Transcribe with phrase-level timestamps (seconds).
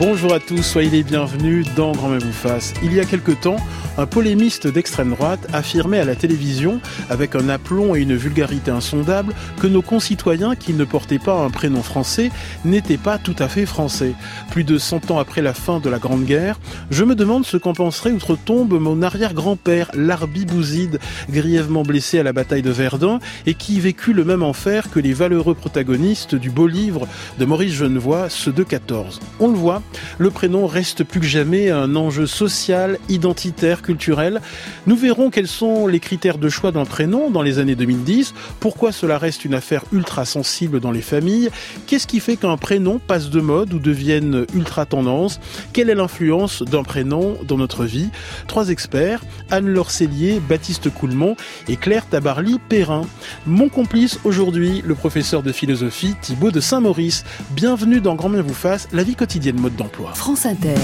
[0.00, 2.74] Bonjour à tous, soyez les bienvenus dans Grand Même fasse.
[2.82, 3.58] Il y a quelque temps,
[3.96, 9.32] un polémiste d'extrême droite affirmait à la télévision, avec un aplomb et une vulgarité insondable,
[9.60, 12.32] que nos concitoyens qui ne portaient pas un prénom français
[12.64, 14.14] n'étaient pas tout à fait français.
[14.50, 16.58] Plus de 100 ans après la fin de la Grande Guerre,
[16.90, 20.98] je me demande ce qu'en penserait outre-tombe mon arrière-grand-père, Larbi Bouzide,
[21.30, 25.12] grièvement blessé à la bataille de Verdun et qui vécut le même enfer que les
[25.12, 27.06] valeureux protagonistes du beau livre
[27.38, 29.20] de Maurice Genevoix, ceux de 14.
[29.38, 29.83] On le voit,
[30.18, 34.40] le prénom reste plus que jamais un enjeu social, identitaire, culturel.
[34.86, 38.92] Nous verrons quels sont les critères de choix d'un prénom dans les années 2010, pourquoi
[38.92, 41.50] cela reste une affaire ultra sensible dans les familles,
[41.86, 45.40] qu'est-ce qui fait qu'un prénom passe de mode ou devienne ultra tendance,
[45.72, 48.10] quelle est l'influence d'un prénom dans notre vie?
[48.46, 51.36] Trois experts, Anne-Laure Cellier, Baptiste Coulmont
[51.68, 53.02] et Claire Tabarly-Perrin.
[53.46, 57.24] Mon complice aujourd'hui, le professeur de philosophie Thibaut de Saint-Maurice.
[57.50, 60.12] Bienvenue dans Grand Bien vous fasse, la vie quotidienne mode d'emploi.
[60.14, 60.74] France Inter.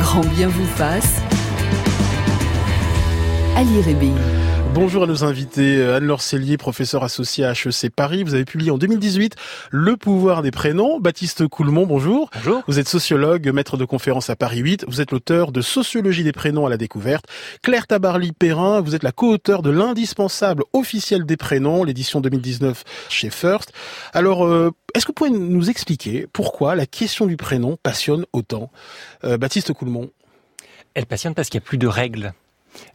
[0.00, 1.20] Grand bien vous fasse.
[3.56, 4.12] Ali Réby.
[4.74, 5.84] Bonjour à nos invités.
[5.84, 8.22] Anne-Laure Cellier, professeur associé à HEC Paris.
[8.22, 9.36] Vous avez publié en 2018
[9.70, 10.98] Le pouvoir des prénoms.
[10.98, 12.30] Baptiste Coulmont, bonjour.
[12.36, 12.62] Bonjour.
[12.66, 14.86] Vous êtes sociologue, maître de conférence à Paris 8.
[14.88, 17.26] Vous êtes l'auteur de Sociologie des prénoms à la découverte.
[17.62, 23.74] Claire Tabarly-Perrin, vous êtes la co-auteure de l'indispensable officiel des prénoms, l'édition 2019 chez First.
[24.14, 28.70] Alors, euh, est-ce que vous pouvez nous expliquer pourquoi la question du prénom passionne autant?
[29.24, 30.10] Euh, Baptiste Coulmont.
[30.94, 32.32] Elle passionne parce qu'il n'y a plus de règles.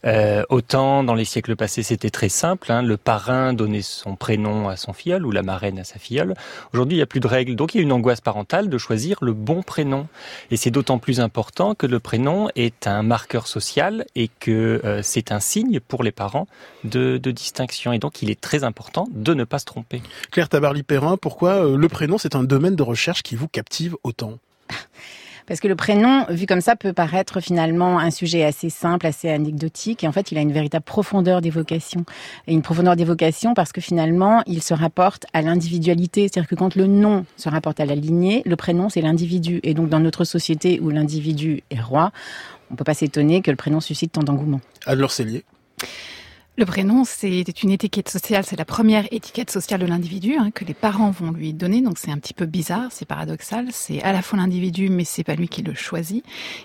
[0.04, 4.68] Euh, autant dans les siècles passés c'était très simple, hein, le parrain donnait son prénom
[4.68, 6.34] à son filleul ou la marraine à sa filleule.
[6.72, 8.78] Aujourd'hui il n'y a plus de règles, donc il y a une angoisse parentale de
[8.78, 10.06] choisir le bon prénom.
[10.50, 15.02] Et c'est d'autant plus important que le prénom est un marqueur social et que euh,
[15.02, 16.46] c'est un signe pour les parents
[16.84, 17.92] de, de, distinction.
[17.92, 20.02] Et donc il est très important de ne pas se tromper.
[20.30, 24.38] Claire Tabarly-Perrin, pourquoi euh, le prénom c'est un domaine de recherche qui vous captive autant?
[25.48, 29.30] parce que le prénom, vu comme ça, peut paraître finalement un sujet assez simple, assez
[29.30, 30.04] anecdotique.
[30.04, 32.04] Et en fait, il a une véritable profondeur d'évocation.
[32.46, 36.28] Et une profondeur d'évocation parce que finalement, il se rapporte à l'individualité.
[36.28, 39.60] C'est-à-dire que quand le nom se rapporte à la lignée, le prénom, c'est l'individu.
[39.62, 42.12] Et donc, dans notre société où l'individu est roi,
[42.70, 44.60] on ne peut pas s'étonner que le prénom suscite tant d'engouement.
[44.84, 45.44] Alors, Cellier
[46.58, 50.64] le prénom, c'est une étiquette sociale, c'est la première étiquette sociale de l'individu hein, que
[50.64, 51.82] les parents vont lui donner.
[51.82, 53.68] Donc c'est un petit peu bizarre, c'est paradoxal.
[53.70, 56.24] C'est à la fois l'individu, mais c'est pas lui qui le choisit.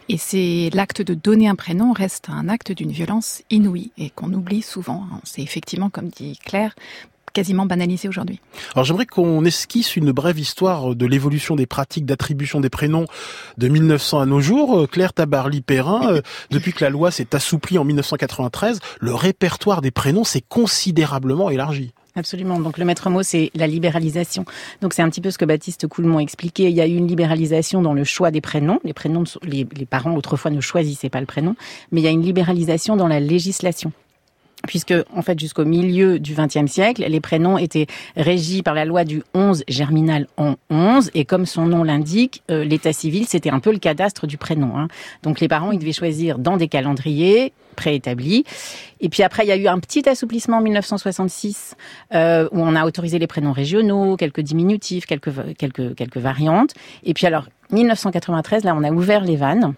[0.09, 4.33] Et c'est l'acte de donner un prénom reste un acte d'une violence inouïe et qu'on
[4.33, 5.05] oublie souvent.
[5.23, 6.73] C'est effectivement, comme dit Claire,
[7.33, 8.39] quasiment banalisé aujourd'hui.
[8.75, 13.05] Alors j'aimerais qu'on esquisse une brève histoire de l'évolution des pratiques d'attribution des prénoms
[13.57, 14.79] de 1900 à nos jours.
[14.79, 19.91] Euh, Claire Tabarly-Perrin, euh, depuis que la loi s'est assouplie en 1993, le répertoire des
[19.91, 21.93] prénoms s'est considérablement élargi.
[22.15, 22.59] Absolument.
[22.59, 24.45] Donc le maître mot, c'est la libéralisation.
[24.81, 26.69] Donc c'est un petit peu ce que Baptiste Coulmont expliquait.
[26.69, 28.79] Il y a eu une libéralisation dans le choix des prénoms.
[28.83, 31.55] Les prénoms, les, les parents autrefois ne choisissaient pas le prénom,
[31.91, 33.91] mais il y a une libéralisation dans la législation
[34.67, 39.03] puisque en fait jusqu'au milieu du XXe siècle, les prénoms étaient régis par la loi
[39.03, 43.59] du 11 germinal en 11, et comme son nom l'indique, euh, l'état civil c'était un
[43.59, 44.77] peu le cadastre du prénom.
[44.77, 44.87] Hein.
[45.23, 48.45] Donc les parents ils devaient choisir dans des calendriers préétablis.
[49.01, 51.75] Et puis après, il y a eu un petit assouplissement en 1966
[52.13, 56.73] euh, où on a autorisé les prénoms régionaux, quelques diminutifs, quelques quelques quelques variantes.
[57.03, 59.73] Et puis alors 1993, là, on a ouvert les vannes.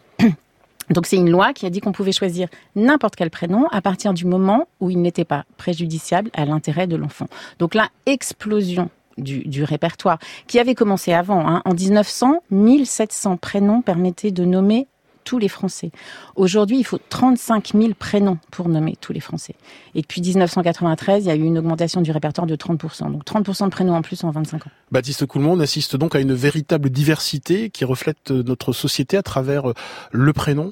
[0.89, 4.13] Donc c'est une loi qui a dit qu'on pouvait choisir n'importe quel prénom à partir
[4.13, 7.27] du moment où il n'était pas préjudiciable à l'intérêt de l'enfant.
[7.59, 11.47] Donc là, explosion du, répertoire, qui avait commencé avant.
[11.47, 11.61] Hein.
[11.65, 14.87] En 1900, 1700 prénoms permettaient de nommer
[15.25, 15.91] tous les Français.
[16.37, 19.55] Aujourd'hui, il faut 35 000 prénoms pour nommer tous les Français.
[19.93, 23.11] Et depuis 1993, il y a eu une augmentation du répertoire de 30%.
[23.11, 24.71] Donc 30% de prénoms en plus en 25 ans.
[24.91, 29.73] Baptiste Coulmont, on assiste donc à une véritable diversité qui reflète notre société à travers
[30.11, 30.71] le prénom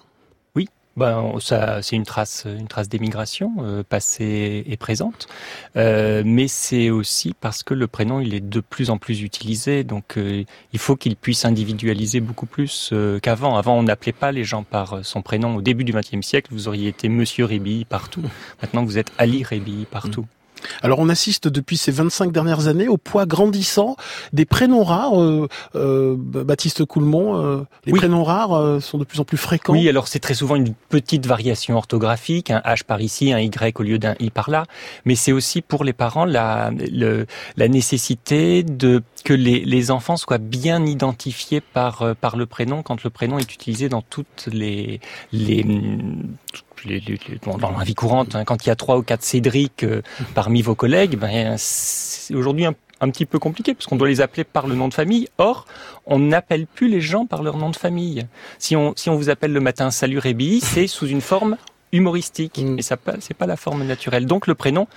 [0.95, 5.27] ben, ça, c'est une trace, une trace d'émigration euh, passée et présente,
[5.75, 9.83] euh, mais c'est aussi parce que le prénom il est de plus en plus utilisé,
[9.83, 13.57] donc euh, il faut qu'il puisse individualiser beaucoup plus euh, qu'avant.
[13.57, 15.55] Avant, on n'appelait pas les gens par son prénom.
[15.55, 18.23] Au début du XXe siècle, vous auriez été Monsieur Réby partout.
[18.61, 20.27] Maintenant, vous êtes Ali Réby partout.
[20.81, 23.95] Alors on assiste depuis ces 25 dernières années au poids grandissant
[24.31, 25.21] des prénoms rares.
[25.21, 29.73] Euh, euh, Baptiste Coulmont, euh, les prénoms rares sont de plus en plus fréquents.
[29.73, 33.79] Oui, alors c'est très souvent une petite variation orthographique, un H par ici, un Y
[33.79, 34.65] au lieu d'un I par là,
[35.05, 36.71] mais c'est aussi pour les parents la,
[37.57, 43.03] la nécessité de que les, les, enfants soient bien identifiés par par le prénom quand
[43.03, 44.99] le prénom est utilisé dans toutes les
[45.31, 45.65] les
[46.85, 49.83] les, les, dans la vie courante, hein, quand il y a trois ou quatre Cédric
[49.83, 50.01] euh,
[50.35, 54.21] parmi vos collègues, ben, c'est aujourd'hui un, un, petit peu compliqué parce qu'on doit les
[54.21, 55.27] appeler par le nom de famille.
[55.37, 55.65] Or,
[56.05, 58.27] on n'appelle plus les gens par leur nom de famille.
[58.59, 61.57] Si on, si on vous appelle le matin Salut Rébi, c'est sous une forme
[61.93, 62.57] humoristique.
[62.57, 62.79] Mm.
[62.79, 64.25] Et ça, c'est pas la forme naturelle.
[64.25, 64.87] Donc le prénom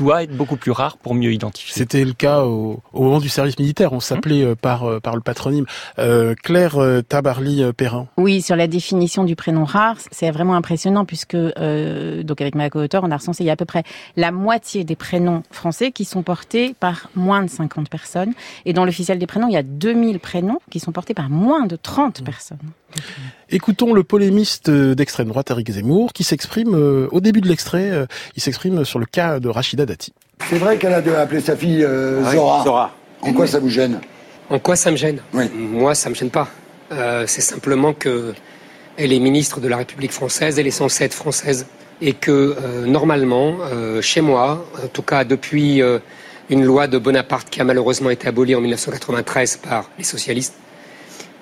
[0.00, 1.74] doit être beaucoup plus rare pour mieux identifier.
[1.74, 3.92] C'était le cas au, au, moment du service militaire.
[3.92, 5.66] On s'appelait euh, par euh, par le patronyme.
[5.98, 6.76] Euh, Claire
[7.08, 8.08] Tabarly-Perrin.
[8.16, 13.02] Oui, sur la définition du prénom rare, c'est vraiment impressionnant puisque donc avec ma co-auteur,
[13.04, 13.84] on a recensé il y a à peu près
[14.16, 18.32] la moitié des prénoms français qui sont portés par moins de 50 personnes.
[18.64, 21.66] Et dans l'officiel des prénoms, il y a 2000 prénoms qui sont portés par moins
[21.66, 22.24] de 30 mmh.
[22.24, 22.58] personnes.
[23.50, 28.06] Écoutons le polémiste d'extrême droite, Eric Zemmour, qui s'exprime euh, au début de l'extrait, euh,
[28.36, 30.12] il s'exprime sur le cas de Rachida Dati.
[30.48, 32.64] C'est vrai qu'elle a appelé sa fille euh, Zora.
[32.64, 32.94] Zora.
[33.22, 34.00] En quoi ça vous gêne?
[34.48, 35.20] En quoi ça me gêne?
[35.34, 35.44] Oui.
[35.54, 36.48] Moi, ça me gêne pas.
[37.26, 38.34] c'est simplement que
[38.96, 41.66] elle est ministre de la République française, elle est censée être française,
[42.00, 42.56] et que
[42.86, 43.58] normalement,
[44.00, 45.82] chez moi, en tout cas depuis
[46.50, 50.54] une loi de Bonaparte qui a malheureusement été abolie en 1993 par les socialistes,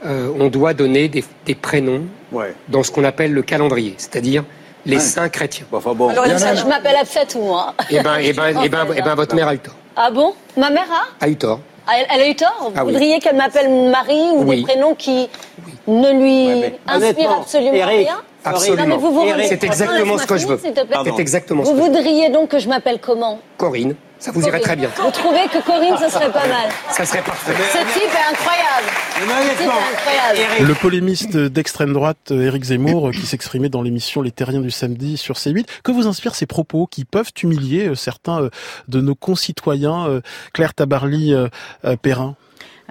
[0.04, 2.54] euh, on doit donner des, des prénoms ouais.
[2.68, 4.44] dans ce qu'on appelle le calendrier, c'est-à-dire
[4.86, 5.02] les ouais.
[5.02, 5.66] saints chrétiens.
[5.70, 6.08] Bon, enfin bon.
[6.08, 7.74] Alors, ça, je m'appelle Absette, moi.
[7.90, 9.74] Eh ben, eh ben, eh ben, eh ben, votre mère a eu tort.
[9.96, 10.34] Ah bon?
[10.56, 11.24] Ma mère a?
[11.24, 11.60] A eu tort.
[11.86, 12.56] Ah, elle, elle, a eu tort?
[12.60, 13.20] Vous ah, voudriez oui.
[13.20, 14.56] qu'elle m'appelle Marie ou oui.
[14.58, 15.28] des prénoms qui
[15.66, 15.72] oui.
[15.86, 18.20] ne lui ouais, inspirent absolument Eric, rien?
[18.44, 18.86] Absolument.
[18.86, 20.60] Non, vous vous C'est exactement ce que je veux.
[20.62, 23.40] C'est exactement vous ce que voudriez donc que je m'appelle comment?
[23.56, 23.94] Corinne.
[24.19, 24.91] Ça vous irait très bien.
[24.97, 27.53] Vous trouvez que Corinne, ce serait pas mal Ça serait parfait.
[27.73, 28.87] Ce type est incroyable.
[29.15, 29.20] Ce
[29.59, 30.67] type est incroyable.
[30.67, 35.37] Le polémiste d'extrême droite, Éric Zemmour, qui s'exprimait dans l'émission Les Terriens du samedi sur
[35.37, 35.67] C8.
[35.85, 38.49] Que vous inspirent ces propos qui peuvent humilier certains
[38.88, 40.20] de nos concitoyens
[40.53, 42.37] Claire Tabarly-Perrin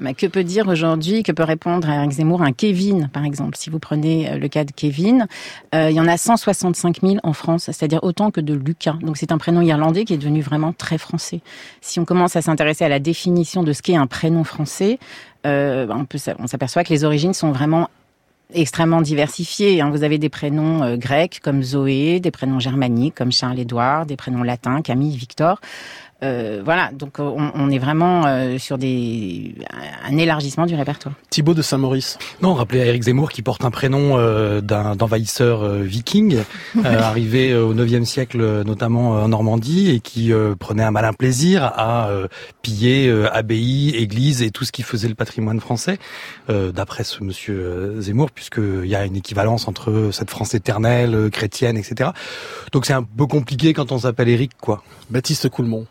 [0.01, 3.57] mais que peut dire aujourd'hui, que peut répondre à Eric Zemmour un Kevin, par exemple
[3.57, 5.27] Si vous prenez le cas de Kevin,
[5.73, 8.97] euh, il y en a 165 000 en France, c'est-à-dire autant que de Lucas.
[9.01, 11.41] Donc c'est un prénom irlandais qui est devenu vraiment très français.
[11.81, 14.99] Si on commence à s'intéresser à la définition de ce qu'est un prénom français,
[15.45, 17.89] euh, on, peut, on s'aperçoit que les origines sont vraiment
[18.53, 19.83] extrêmement diversifiées.
[19.91, 24.43] Vous avez des prénoms euh, grecs comme Zoé, des prénoms germaniques comme Charles-Édouard, des prénoms
[24.43, 25.59] latins Camille, Victor.
[26.23, 29.53] Euh, voilà, donc on, on est vraiment euh, sur des,
[30.07, 31.13] un élargissement du répertoire.
[31.29, 32.17] Thibaut de Saint-Maurice.
[32.41, 36.81] Non, rappelez à Eric Zemmour qui porte un prénom euh, d'un envahisseur euh, viking, euh,
[36.83, 42.09] arrivé au 9e siècle notamment en Normandie et qui prenait un malin plaisir à
[42.61, 45.97] piller abbayes, églises et tout ce qui faisait le patrimoine français,
[46.49, 52.11] d'après ce monsieur Zemmour, puisqu'il y a une équivalence entre cette France éternelle, chrétienne, etc.
[52.71, 54.83] Donc c'est un peu compliqué quand on s'appelle Eric, quoi.
[55.09, 55.85] Baptiste Coulmont.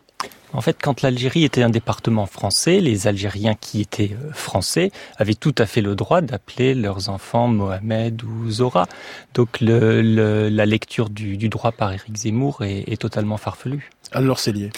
[0.53, 5.53] En fait, quand l'Algérie était un département français, les Algériens qui étaient français avaient tout
[5.57, 8.87] à fait le droit d'appeler leurs enfants Mohamed ou Zora.
[9.33, 13.89] Donc le, le, la lecture du, du, droit par Éric Zemmour est, est totalement farfelue.
[14.13, 14.69] Alors c'est lié.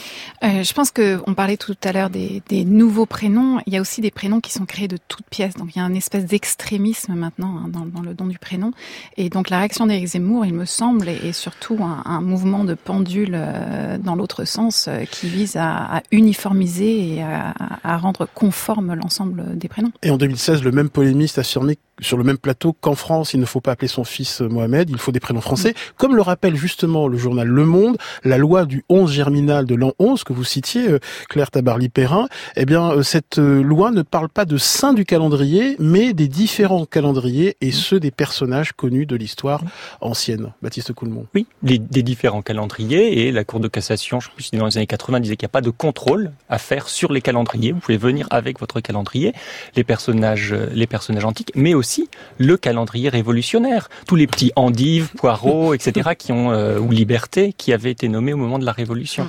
[0.44, 3.60] Euh, je pense que on parlait tout à l'heure des, des, nouveaux prénoms.
[3.68, 5.54] Il y a aussi des prénoms qui sont créés de toutes pièces.
[5.56, 8.72] Donc il y a un espèce d'extrémisme maintenant hein, dans, dans, le don du prénom.
[9.18, 12.74] Et donc la réaction d'Éric Zemmour, il me semble, est, surtout un, un, mouvement de
[12.74, 17.54] pendule euh, dans l'autre sens euh, qui vise à, à, uniformiser et à,
[17.84, 19.92] à rendre conforme l'ensemble des prénoms.
[20.01, 23.46] Et en 2016, le même polémiste affirmait sur le même plateau qu'en France, il ne
[23.46, 25.74] faut pas appeler son fils Mohamed, il faut des prénoms français.
[25.98, 29.94] Comme le rappelle justement le journal Le Monde, la loi du 11 germinal de l'an
[30.00, 30.98] 11 que vous citiez,
[31.29, 36.27] Claire Tabarly-Perrin, eh bien, cette loi ne parle pas de saint du calendrier, mais des
[36.27, 39.62] différents calendriers et ceux des personnages connus de l'histoire
[40.01, 40.53] ancienne.
[40.62, 41.25] Baptiste Coulmont.
[41.34, 44.88] Oui, les, des différents calendriers et la Cour de cassation, je si dans les années
[44.88, 47.72] 80, disait qu'il n'y a pas de contrôle à faire sur les calendriers.
[47.72, 49.34] Vous pouvez venir avec votre calendrier,
[49.75, 51.88] les personnages, les personnages antiques, mais aussi
[52.38, 53.89] le calendrier révolutionnaire.
[54.08, 58.34] Tous les petits endives, poireaux, etc., qui ont, euh, ou liberté, qui avaient été nommés
[58.34, 59.27] au moment de la Révolution.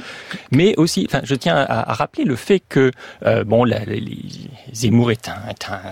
[0.51, 2.91] Mais aussi, enfin, je tiens à, rappeler le fait que,
[3.25, 3.81] euh, bon, la,
[4.73, 5.41] Zemmour est un,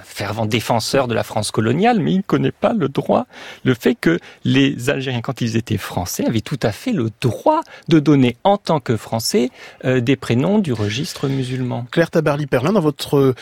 [0.05, 3.27] fervent défenseur de la France coloniale, mais il ne connaît pas le droit,
[3.65, 7.61] le fait que les Algériens, quand ils étaient français, avaient tout à fait le droit
[7.89, 9.51] de donner en tant que français
[9.85, 11.87] euh, des prénoms du registre musulman.
[11.91, 13.35] Claire Tabarly-Perlin, dans votre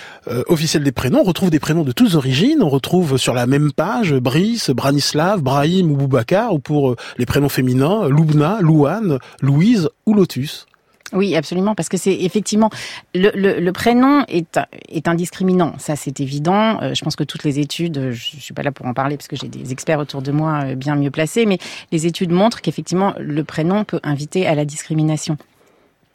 [0.48, 2.62] officiel des prénoms, on retrouve des prénoms de toutes origines.
[2.62, 7.26] On retrouve sur la même page Brice, Branislav, Brahim ou Boubacar, ou pour euh, les
[7.26, 10.66] prénoms féminins, Loubna, Louane, Louise ou Lotus?
[11.12, 12.68] Oui, absolument, parce que c'est effectivement
[13.14, 14.58] le, prénom est,
[14.88, 16.82] est indiscriminant, ça c'est évident.
[16.82, 19.28] Euh, je pense que toutes les études, je suis pas là pour en parler parce
[19.28, 21.58] que j'ai des experts autour de moi euh, bien mieux placés, mais
[21.92, 25.38] les études montrent qu'effectivement le prénom peut inviter à la discrimination.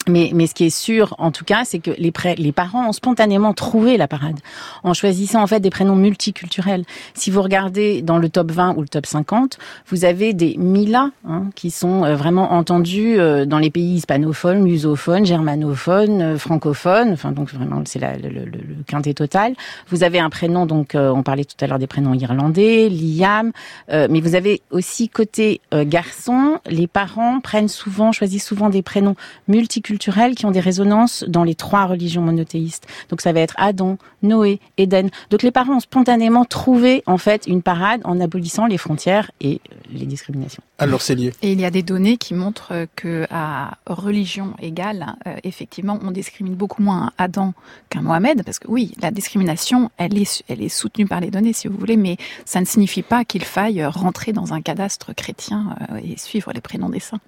[0.07, 2.91] Mais, mais ce qui est sûr, en tout cas, c'est que les, les parents ont
[2.91, 4.39] spontanément trouvé la parade
[4.83, 6.85] en choisissant en fait des prénoms multiculturels.
[7.13, 11.11] Si vous regardez dans le top 20 ou le top 50, vous avez des Mila
[11.27, 17.11] hein, qui sont euh, vraiment entendus euh, dans les pays hispanophones, lusophones, germanophones, euh, francophones.
[17.11, 19.53] Enfin, donc vraiment, c'est le, le, le, quintet total.
[19.89, 23.51] Vous avez un prénom, donc on parlait tout à l'heure des prénoms irlandais, Liam.
[23.89, 29.15] mais vous avez aussi côté garçon, les parents prennent souvent, choisissent souvent des prénoms
[29.47, 32.87] multiculturels culturelles qui ont des résonances dans les trois religions monothéistes.
[33.09, 35.09] Donc ça va être Adam, Noé, Éden.
[35.29, 39.59] Donc les parents ont spontanément trouvé en fait une parade en abolissant les frontières et
[39.69, 40.63] euh, les discriminations.
[40.79, 41.33] Alors c'est lié.
[41.41, 46.11] Et il y a des données qui montrent que à religion égale, euh, effectivement, on
[46.11, 47.53] discrimine beaucoup moins Adam
[47.89, 51.51] qu'un Mohamed, parce que oui, la discrimination, elle est, elle est soutenue par les données,
[51.51, 55.75] si vous voulez, mais ça ne signifie pas qu'il faille rentrer dans un cadastre chrétien
[55.91, 57.19] euh, et suivre les prénoms des saints.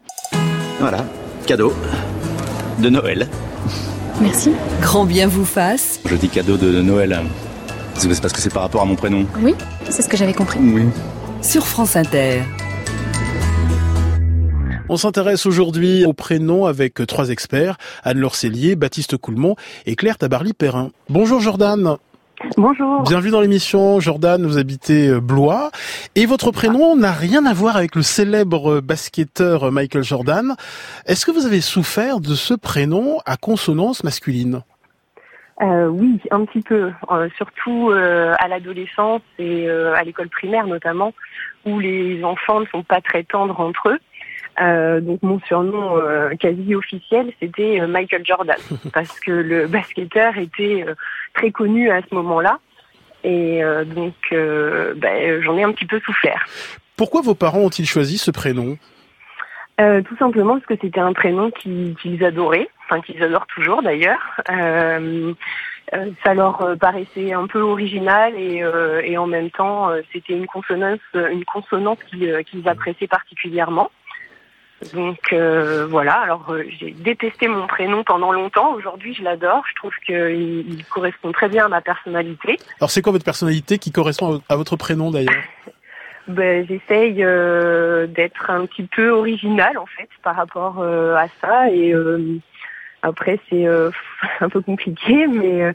[0.79, 1.05] Voilà,
[1.45, 1.73] cadeau
[2.79, 3.27] de Noël.
[4.21, 4.51] Merci.
[4.81, 5.99] Grand bien vous fasse.
[6.05, 7.19] Je dis cadeau de Noël.
[7.95, 9.25] C'est parce que c'est par rapport à mon prénom.
[9.41, 9.55] Oui,
[9.89, 10.59] c'est ce que j'avais compris.
[10.61, 10.83] Oui.
[11.41, 12.41] Sur France Inter.
[14.89, 20.91] On s'intéresse aujourd'hui au prénom avec trois experts, Anne-Laure Cellier, Baptiste Coulmont et Claire Tabarly-Perrin.
[21.09, 21.97] Bonjour Jordan.
[22.57, 23.03] Bonjour.
[23.03, 23.99] Bienvenue dans l'émission.
[23.99, 25.71] Jordan, vous habitez euh, Blois.
[26.15, 30.55] Et votre prénom n'a rien à voir avec le célèbre basketteur Michael Jordan.
[31.05, 34.61] Est-ce que vous avez souffert de ce prénom à consonance masculine?
[35.61, 40.67] Euh, oui, un petit peu, euh, surtout euh, à l'adolescence et euh, à l'école primaire
[40.67, 41.13] notamment,
[41.65, 43.99] où les enfants ne sont pas très tendres entre eux.
[44.61, 48.57] Euh, donc mon surnom euh, quasi officiel, c'était euh, Michael Jordan,
[48.93, 50.85] parce que le basketteur était
[51.33, 52.59] très connu à ce moment-là.
[53.23, 53.61] Et
[53.95, 56.45] donc, ben, j'en ai un petit peu souffert.
[56.97, 58.77] Pourquoi vos parents ont-ils choisi ce prénom?
[59.77, 64.19] Tout simplement parce que c'était un prénom qu'ils adoraient, enfin qu'ils adorent toujours d'ailleurs.
[64.45, 68.61] ça leur paraissait un peu original et,
[69.05, 73.89] et en même temps, c'était une consonance, une consonance qu'ils appréciaient particulièrement.
[74.93, 78.73] Donc euh, voilà, alors euh, j'ai détesté mon prénom pendant longtemps.
[78.73, 79.63] Aujourd'hui, je l'adore.
[79.69, 82.57] Je trouve qu'il il correspond très bien à ma personnalité.
[82.79, 85.33] Alors c'est quoi votre personnalité qui correspond à votre prénom d'ailleurs?
[86.25, 91.69] Ben, J'essaye euh, d'être un petit peu originale en fait par rapport euh, à ça.
[91.69, 92.39] Et euh,
[93.01, 93.65] après, c'est
[94.39, 95.73] un peu compliqué, mais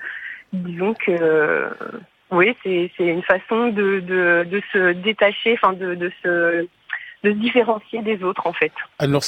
[0.54, 1.68] disons que
[2.30, 6.66] oui, c'est une façon de, de, de se détacher, enfin de, de se
[7.24, 8.72] de se différencier des autres en fait.
[8.98, 9.22] Anne-Laure.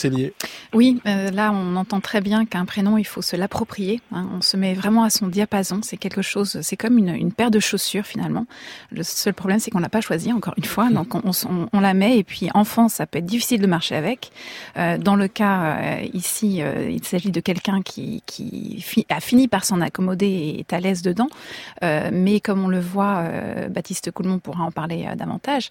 [0.73, 4.00] Oui, euh, là on entend très bien qu'un prénom il faut se l'approprier.
[4.12, 4.28] Hein.
[4.32, 5.80] on se met vraiment à son diapason.
[5.82, 8.47] C'est quelque chose, c'est comme une, une, paire de chaussures finalement.
[8.92, 11.80] Le seul problème c'est qu'on l'a pas choisi encore une fois, donc on, on, on,
[11.80, 14.30] la met et puis enfant ça peut être difficile de marcher avec.
[14.76, 19.20] Euh, dans le cas euh, ici, euh, il s'agit de quelqu'un qui, qui fi a
[19.20, 21.28] fini par s'en accommoder et est à l'aise dedans,
[21.82, 23.25] euh, mais comme on le voit,
[23.70, 25.68] Baptiste Coulmont pourra en parler davantage.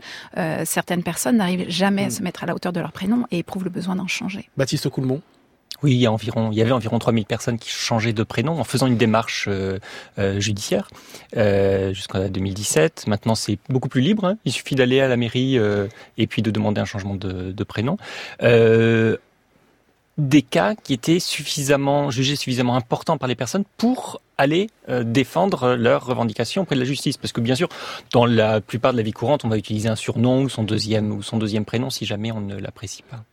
[0.66, 3.70] certaines personnes n'arrivent jamais se mettre à la hauteur de leur prénom et éprouvent le
[3.70, 4.50] besoin d'en changer.
[4.58, 5.22] Baptiste Coulmont
[5.82, 8.60] oui, il y, a environ, il y avait environ 3000 personnes qui changeaient de prénom
[8.60, 9.80] en faisant une démarche euh,
[10.18, 10.90] euh, judiciaire
[11.38, 13.06] euh, jusqu'en 2017.
[13.08, 14.26] Maintenant, c'est beaucoup plus libre.
[14.26, 14.38] Hein.
[14.44, 15.88] Il suffit d'aller à la mairie euh,
[16.18, 17.98] et puis de demander un changement de, de prénom.
[20.20, 25.76] Des cas qui étaient suffisamment jugés suffisamment importants par les personnes pour aller euh, défendre
[25.76, 27.68] leurs revendications auprès de la justice parce que bien sûr
[28.14, 31.12] dans la plupart de la vie courante on va utiliser un surnom ou son deuxième
[31.12, 33.24] ou son deuxième prénom si jamais on ne l'apprécie pas.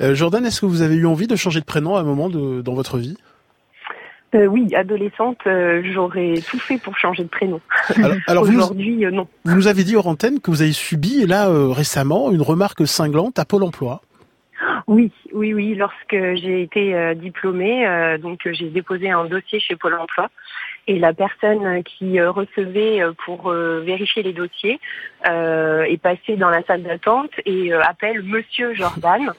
[0.00, 2.28] Euh, Jordan, est-ce que vous avez eu envie de changer de prénom à un moment
[2.28, 3.16] de, dans votre vie?
[4.34, 7.60] Euh, oui, adolescente, euh, j'aurais tout fait pour changer de prénom.
[7.96, 9.26] Alors, alors aujourd'hui, euh, non.
[9.44, 13.40] Vous nous avez dit hors antenne que vous avez subi là récemment une remarque cinglante
[13.40, 14.02] à Pôle Emploi.
[14.86, 15.74] Oui, oui, oui.
[15.74, 20.28] Lorsque j'ai été euh, diplômée, euh, donc j'ai déposé un dossier chez Pôle Emploi
[20.86, 24.80] et la personne qui euh, recevait pour vérifier les dossiers
[25.24, 29.32] est passée dans la salle d'attente et appelle Monsieur Jordan.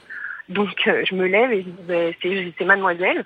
[0.50, 2.14] Donc je me lève et je dis ben,
[2.58, 3.26] c'est Mademoiselle.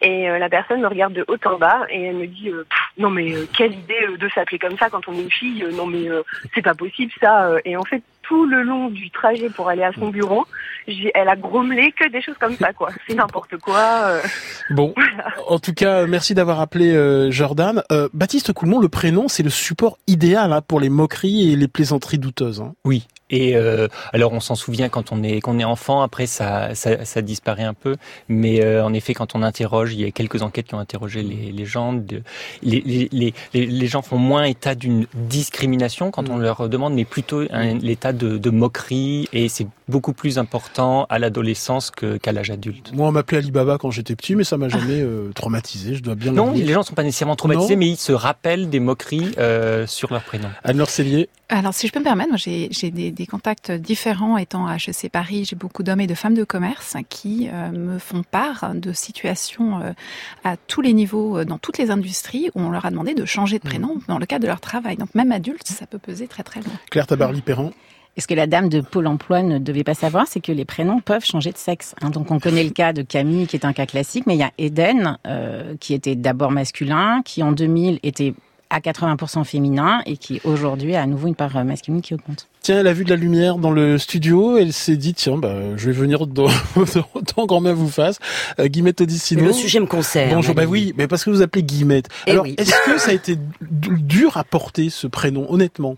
[0.00, 2.50] Et la personne me regarde de haut en bas et elle me dit
[2.98, 6.08] non mais quelle idée de s'appeler comme ça quand on est une fille non mais
[6.54, 9.92] c'est pas possible ça et en fait tout le long du trajet pour aller à
[9.92, 10.46] son bureau,
[10.86, 12.90] elle a grommelé que des choses comme ça, quoi.
[13.06, 13.78] C'est n'importe quoi.
[13.78, 14.20] Euh.
[14.70, 14.94] Bon,
[15.48, 17.82] en tout cas, merci d'avoir appelé euh, Jordan.
[17.92, 21.68] Euh, Baptiste Coulmont, le prénom, c'est le support idéal hein, pour les moqueries et les
[21.68, 22.60] plaisanteries douteuses.
[22.60, 22.74] Hein.
[22.84, 26.74] Oui, et euh, alors on s'en souvient quand on est qu'on est enfant, après ça,
[26.74, 27.96] ça, ça disparaît un peu,
[28.28, 31.22] mais euh, en effet quand on interroge, il y a quelques enquêtes qui ont interrogé
[31.22, 32.22] les, les gens, de,
[32.62, 36.42] les, les, les, les, gens font moins état d'une discrimination quand on mm.
[36.42, 37.42] leur demande, mais plutôt
[37.80, 42.92] l'état de, de, moquerie, et c'est beaucoup plus important à l'adolescence qu'à l'âge adulte.
[42.94, 46.14] Moi on m'appelait Alibaba quand j'étais petit, mais ça m'a jamais euh, traumatisé, je dois
[46.14, 46.32] bien.
[46.32, 49.32] Non, les gens sont pas nécessairement traumatisés, mais ils se rappellent des moqueries
[49.86, 50.48] sur leur prénom.
[50.64, 51.28] Anne-Laure Cellier.
[51.48, 55.10] Alors si je peux me permettre, moi j'ai des, des contacts différents étant à HEC
[55.10, 55.44] Paris.
[55.44, 59.80] J'ai beaucoup d'hommes et de femmes de commerce qui euh, me font part de situations
[59.80, 59.92] euh,
[60.44, 63.24] à tous les niveaux, euh, dans toutes les industries, où on leur a demandé de
[63.24, 64.00] changer de prénom mmh.
[64.08, 64.96] dans le cadre de leur travail.
[64.96, 66.72] Donc même adulte, ça peut peser très très loin.
[66.90, 67.72] Claire Tabarly-Perrin
[68.16, 70.64] et ce que la dame de Pôle emploi ne devait pas savoir, c'est que les
[70.64, 71.94] prénoms peuvent changer de sexe.
[72.02, 72.10] Hein.
[72.10, 74.42] Donc on connaît le cas de Camille, qui est un cas classique, mais il y
[74.42, 75.18] a Eden,
[75.80, 78.34] qui était d'abord masculin, qui en 2000 était
[78.72, 82.48] à 80% féminin et qui aujourd'hui a à nouveau une part masculine qui augmente.
[82.62, 85.76] Tiens, elle a vu de la lumière dans le studio, elle s'est dit tiens, bah,
[85.76, 86.46] je vais venir dans,
[87.36, 88.18] dans Grand Main vous fasse.
[88.58, 89.44] Euh, Guillemette Odissino.
[89.44, 90.34] Le sujet me concerne.
[90.34, 92.08] Bonjour, bah oui, mais parce que vous appelez Guillemette.
[92.26, 95.96] Eh Alors, est-ce que ça a été dur à porter ce prénom, honnêtement?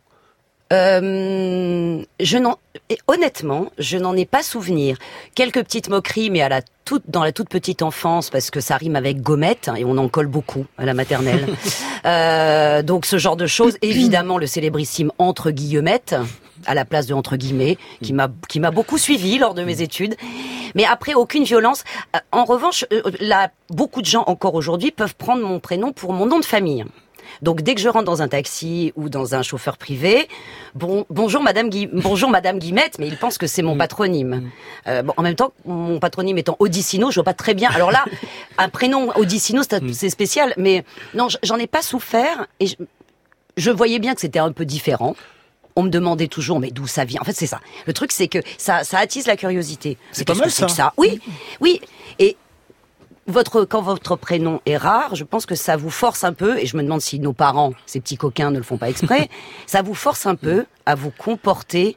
[0.73, 2.57] Euh, je n'en,
[3.07, 4.97] honnêtement, je n'en ai pas souvenir.
[5.35, 8.77] Quelques petites moqueries, mais à la toute, dans la toute petite enfance, parce que ça
[8.77, 11.47] rime avec gommette, et on en colle beaucoup à la maternelle.
[12.07, 13.77] euh, donc ce genre de choses.
[13.83, 16.17] Évidemment, le célébrissime entre guillemettes,
[16.67, 19.83] à la place de entre guillemets, qui m'a qui m'a beaucoup suivi lors de mes
[19.83, 20.17] études.
[20.75, 21.85] Mais après, aucune violence.
[22.17, 26.13] Euh, en revanche, euh, là, beaucoup de gens encore aujourd'hui peuvent prendre mon prénom pour
[26.13, 26.85] mon nom de famille.
[27.43, 30.29] Donc dès que je rentre dans un taxi ou dans un chauffeur privé,
[30.75, 33.79] bon, bonjour Madame bonjour Madame Guimette, mais il pense que c'est mon mm.
[33.79, 34.29] patronyme.
[34.29, 34.51] Mm.
[34.89, 37.71] Euh, bon, en même temps, mon patronyme étant Odissino, je vois pas très bien.
[37.71, 38.05] Alors là,
[38.59, 39.93] un prénom Odissino, mm.
[39.93, 42.67] c'est spécial, mais non, j'en ai pas souffert et
[43.57, 45.15] je, voyais bien que c'était un peu différent
[45.77, 47.21] on me demandait toujours mais d'où ça vient?
[47.21, 47.59] En fait, c'est ça.
[47.87, 49.99] Le truc, c'est que ça, ça attise la curiosité.
[50.13, 50.67] C'est pas mal ça.
[50.67, 50.93] Que ça.
[50.97, 51.21] Oui,
[51.61, 51.81] oui.
[52.21, 52.37] Et
[53.27, 56.67] votre, quand votre prénom est rare, je pense que ça vous force un peu, et
[56.67, 59.29] je me demande si nos parents, ces petits coquins, ne le font pas exprès,
[59.67, 61.97] ça vous force un peu à vous comporter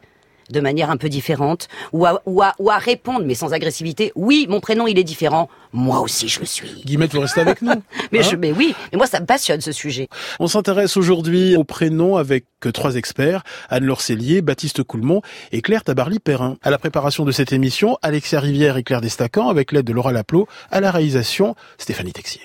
[0.49, 4.11] de manière un peu différente ou à, ou à, ou à répondre, mais sans agressivité.
[4.15, 5.49] Oui, mon prénom, il est différent.
[5.73, 6.81] Moi aussi, je le suis.
[6.85, 7.71] Guillemette, vous restez avec nous.
[8.11, 10.07] mais, je, hein mais oui, mais moi, ça me passionne ce sujet.
[10.39, 16.57] On s'intéresse aujourd'hui au prénom avec trois experts, Anne-Laure Cellier, Baptiste Coulmont et Claire Tabarly-Perrin.
[16.61, 20.11] À la préparation de cette émission, Alexia Rivière et Claire Destacan, avec l'aide de Laura
[20.11, 22.41] Laplot, à la réalisation, Stéphanie Texier.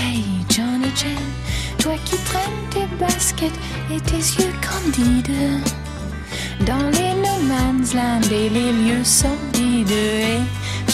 [0.00, 1.32] Hey Johnny Jane,
[1.78, 3.58] toi qui traînes tes baskets
[3.92, 5.62] et tes yeux candides
[6.64, 9.90] dans les no man's land et les lieux sordides.
[9.90, 10.40] Hey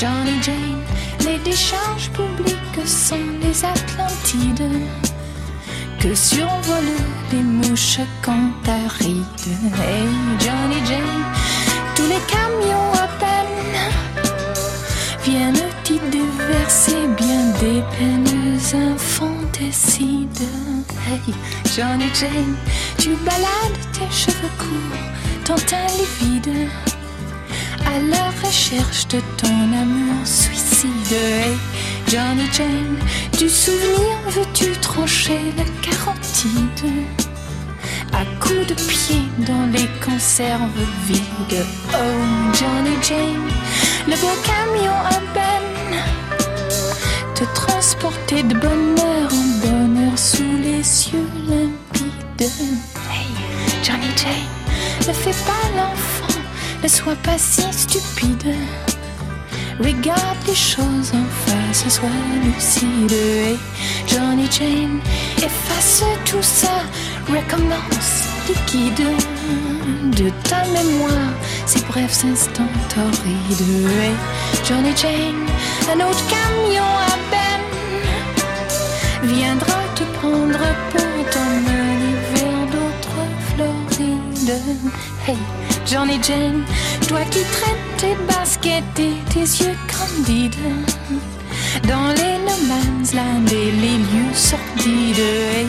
[0.00, 0.82] Johnny Jane,
[1.20, 4.70] les décharges publiques sont les Atlantides
[6.00, 9.24] que survolent les mouches cantarides.
[9.86, 10.08] Hey
[10.40, 11.24] Johnny Jane,
[11.94, 13.06] tous les camions à
[15.24, 20.48] viennent t'y déverser bien des peines infanticides.
[21.06, 21.34] Hey,
[21.74, 22.56] Johnny Jane,
[22.98, 24.98] tu balades tes cheveux courts,
[25.44, 26.68] ton teint livide,
[27.86, 31.12] à la recherche de ton amour suicide.
[31.12, 31.56] Hey,
[32.08, 32.98] Johnny Jane,
[33.38, 36.94] du souvenir veux-tu trancher la carotide?
[38.14, 41.66] à coups de pied dans les conserves vides.
[41.92, 43.50] Oh, Johnny Jane,
[44.06, 46.02] le beau camion à peine
[47.34, 52.50] te transporter de bonheur en bonheur sous les cieux limpides.
[53.10, 53.26] Hey,
[53.82, 56.40] Johnny Jane, ne fais pas l'enfant,
[56.82, 58.54] ne sois pas si stupide.
[59.80, 62.08] Regarde les choses en face, sois
[62.44, 63.12] lucide.
[63.12, 63.58] Hey,
[64.06, 65.00] Johnny Jane,
[65.38, 66.82] efface tout ça,
[67.26, 69.08] recommence liquide
[69.86, 71.32] de ta mémoire
[71.66, 74.14] ces brefs instants torrides.
[74.66, 75.46] Johnny Jane,
[75.92, 77.68] un autre camion à peine
[79.34, 80.58] viendra te prendre
[80.90, 84.60] pour t'emmener vers d'autres Florides.
[85.26, 85.38] Hey,
[85.86, 86.64] Johnny Jane,
[87.08, 90.54] toi qui traites tes baskets et tes yeux candides
[91.88, 95.18] dans les no man's land et les lieux sordides.
[95.54, 95.66] Hey,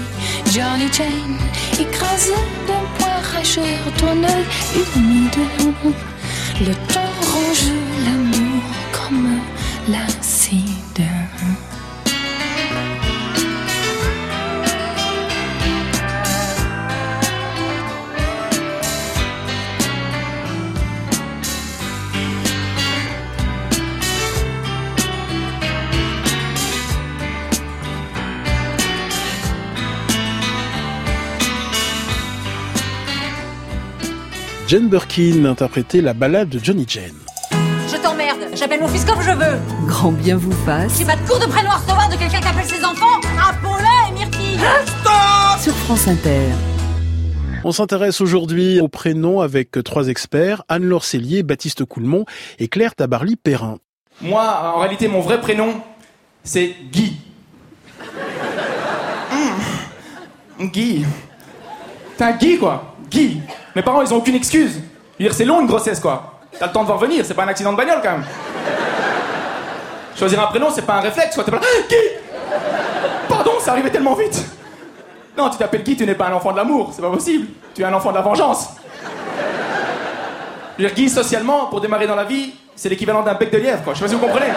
[0.54, 1.38] Johnny Jane,
[1.80, 2.32] écrase
[2.68, 3.15] d'un poing
[3.46, 4.46] rageur ton œil
[4.96, 5.38] humide.
[6.62, 7.05] Le
[34.68, 37.14] Jane Birkin interprétait la ballade de Johnny Jane.
[37.52, 39.60] Je t'emmerde, j'appelle mon fils comme je veux.
[39.86, 40.98] Grand bien vous fasse.
[40.98, 44.10] J'ai pas de cours de prénom à recevoir de quelqu'un qui appelle ses enfants Apollin
[44.10, 44.58] et Myrtille.
[44.88, 46.48] Stop Sur France Inter.
[47.64, 52.26] On s'intéresse aujourd'hui aux prénoms avec trois experts, Anne-Laure Cellier, Baptiste Coulmont
[52.58, 53.78] et Claire Tabarly-Perrin.
[54.22, 55.76] Moi, en réalité, mon vrai prénom,
[56.44, 57.18] c'est Guy.
[60.60, 60.66] Mmh.
[60.68, 61.06] Guy.
[62.18, 62.95] T'es un Guy, quoi.
[63.16, 63.42] Guy.
[63.74, 64.74] Mes parents, ils ont aucune excuse.
[65.18, 66.34] Je veux dire, c'est long une grossesse, quoi.
[66.60, 68.26] T'as le temps de voir venir, c'est pas un accident de bagnole, quand même.
[70.18, 71.46] Choisir un prénom, c'est pas un réflexe, quoi.
[71.46, 71.96] T'es pas là, Guy
[73.30, 74.44] Pardon, ça arrivait tellement vite.
[75.38, 77.48] Non, tu t'appelles Guy, tu n'es pas un enfant de l'amour, c'est pas possible.
[77.74, 78.70] Tu es un enfant de la vengeance.
[80.78, 83.58] Je veux dire, Guy, socialement, pour démarrer dans la vie, c'est l'équivalent d'un bec de
[83.58, 83.94] lièvre, quoi.
[83.94, 84.52] Je sais pas si vous comprenez.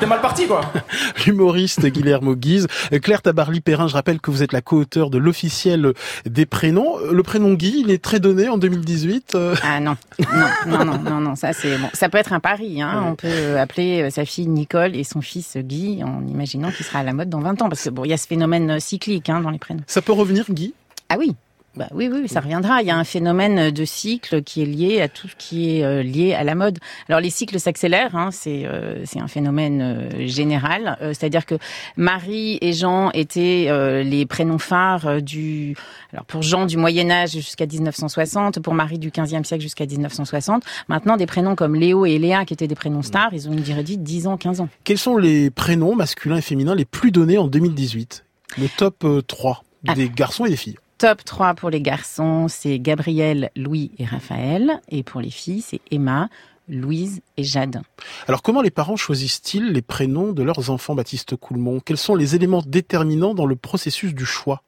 [0.00, 0.62] T'es mal parti, quoi.
[1.26, 2.66] L'humoriste Guillermo Guise.
[3.02, 5.92] Claire Tabarly-Perrin, je rappelle que vous êtes la co-auteure de l'officiel
[6.24, 6.96] des prénoms.
[7.12, 9.34] Le prénom Guy, il est très donné en 2018.
[9.34, 9.54] Euh.
[9.62, 10.26] Ah non, non,
[10.66, 11.88] non, non, non, non, ça c'est bon.
[11.92, 13.04] Ça peut être un pari, hein.
[13.06, 17.00] On peut appeler euh, sa fille Nicole et son fils Guy en imaginant qu'il sera
[17.00, 17.68] à la mode dans 20 ans.
[17.68, 19.82] Parce que bon, il y a ce phénomène euh, cyclique, hein, dans les prénoms.
[19.86, 20.72] Ça peut revenir, Guy?
[21.10, 21.34] Ah oui,
[21.76, 22.82] bah oui, oui, ça reviendra.
[22.82, 25.84] Il y a un phénomène de cycle qui est lié à tout ce qui est
[25.84, 26.78] euh, lié à la mode.
[27.08, 30.98] Alors les cycles s'accélèrent, hein, c'est euh, c'est un phénomène euh, général.
[31.00, 31.54] C'est-à-dire que
[31.96, 33.70] Marie et Jean étaient
[34.02, 35.76] les prénoms phares du.
[36.12, 40.64] Alors pour Jean du Moyen Âge jusqu'à 1960, pour Marie du 15e siècle jusqu'à 1960.
[40.88, 43.62] Maintenant, des prénoms comme Léo et Léa, qui étaient des prénoms stars, ils ont une
[43.62, 44.68] durée de vie de 10 ans, 15 ans.
[44.82, 48.24] Quels sont les prénoms masculins et féminins les plus donnés en 2018
[48.58, 49.62] Le top 3
[49.94, 54.80] des garçons et des filles top 3 pour les garçons, c'est Gabriel, Louis et Raphaël.
[54.90, 56.28] Et pour les filles, c'est Emma,
[56.68, 57.80] Louise et Jade.
[58.28, 61.80] Alors comment les parents choisissent-ils les prénoms de leurs enfants, Baptiste Coulmont?
[61.80, 64.62] Quels sont les éléments déterminants dans le processus du choix?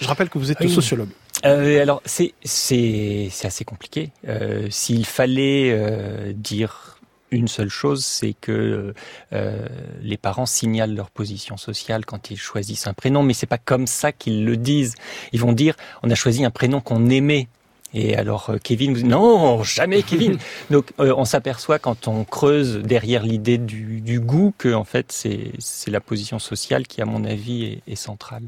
[0.00, 1.08] Je rappelle que vous êtes sociologue.
[1.44, 4.10] Euh, alors c'est c'est assez compliqué.
[4.26, 6.98] Euh, S'il fallait euh, dire
[7.30, 8.94] une seule chose, c'est que
[9.32, 9.68] euh,
[10.02, 13.86] les parents signalent leur position sociale quand ils choisissent un prénom, mais c'est pas comme
[13.86, 14.94] ça qu'ils le disent.
[15.32, 17.48] Ils vont dire on a choisi un prénom qu'on aimait.
[17.94, 20.38] Et alors euh, Kevin vous non, jamais Kevin.
[20.70, 25.12] Donc euh, on s'aperçoit quand on creuse derrière l'idée du, du, goût que en fait
[25.12, 28.42] c'est c'est la position sociale qui à mon avis est, est centrale.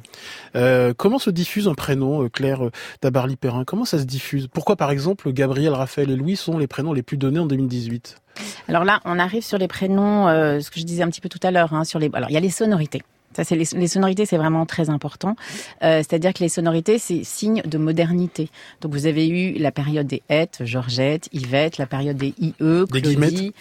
[0.55, 4.48] Euh, comment se diffuse un prénom, Claire Tabarly Perrin Comment ça se diffuse?
[4.52, 8.22] Pourquoi par exemple Gabriel, Raphaël et Louis sont les prénoms les plus donnés en 2018
[8.68, 11.28] alors là, on arrive sur les prénoms, euh, ce que je disais un petit peu
[11.28, 12.11] tout à l'heure, hein, sur les.
[12.12, 13.02] Alors il y a les sonorités.
[13.35, 15.37] Ça, c'est les, sonorités, c'est vraiment très important.
[15.83, 18.49] Euh, c'est-à-dire que les sonorités, c'est signe de modernité.
[18.81, 23.53] Donc, vous avez eu la période des hêtes, Georgette, Yvette, la période des IE, Claudie.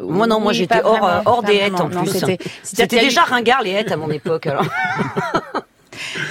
[0.00, 2.10] moi, non, moi, j'étais hors, euh, hors des hêtes en plus.
[2.62, 4.48] C'était déjà ringard les hêtes à mon époque.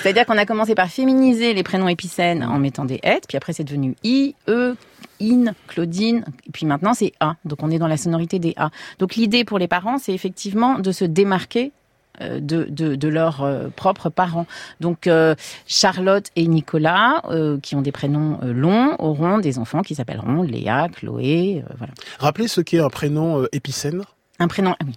[0.02, 3.54] C'est-à-dire qu'on a commencé par féminiser les prénoms épicènes en mettant des hêtes, puis après
[3.54, 4.76] c'est devenu I, E,
[5.22, 7.36] In, Claudine, et puis maintenant c'est A.
[7.46, 8.72] Donc on est dans la sonorité des A.
[9.00, 11.72] Donc l'idée pour les parents, c'est effectivement de se démarquer
[12.20, 14.46] euh, de, de, leurs euh, propres parents.
[14.82, 17.22] Donc euh, Charlotte et Nicolas,
[17.62, 21.94] qui ont des prénoms longs, auront des enfants qui s'appelleront Léa, Chloé, voilà.
[22.20, 24.04] Rappelez ce qu'est un prénom épicène.
[24.40, 24.94] Un prénom, ah oui.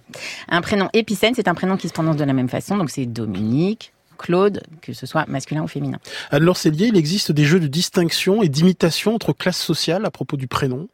[0.49, 2.77] Un prénom épicène, c'est un prénom qui se prononce de la même façon.
[2.77, 5.99] Donc c'est Dominique, Claude, que ce soit masculin ou féminin.
[6.31, 10.37] Alors Célier, il existe des jeux de distinction et d'imitation entre classes sociales à propos
[10.37, 10.87] du prénom?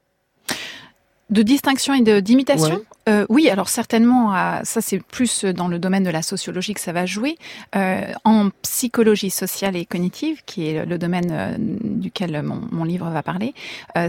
[1.29, 2.83] De distinction et d'imitation?
[3.09, 4.33] Euh, Oui, alors certainement,
[4.63, 7.37] ça c'est plus dans le domaine de la sociologie que ça va jouer.
[7.75, 13.21] Euh, en psychologie sociale et cognitive, qui est le domaine euh, duquel mon, livre va
[13.21, 13.53] parler,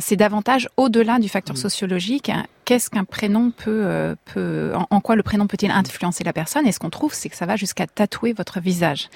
[0.01, 1.59] c'est davantage au-delà du facteur mmh.
[1.59, 2.31] sociologique
[2.65, 6.67] qu'est-ce qu'un prénom peut, euh, peut en, quoi le prénom peut-il influencer la personne?
[6.67, 9.09] Et ce qu'on trouve, c'est que ça va jusqu'à tatouer votre visage.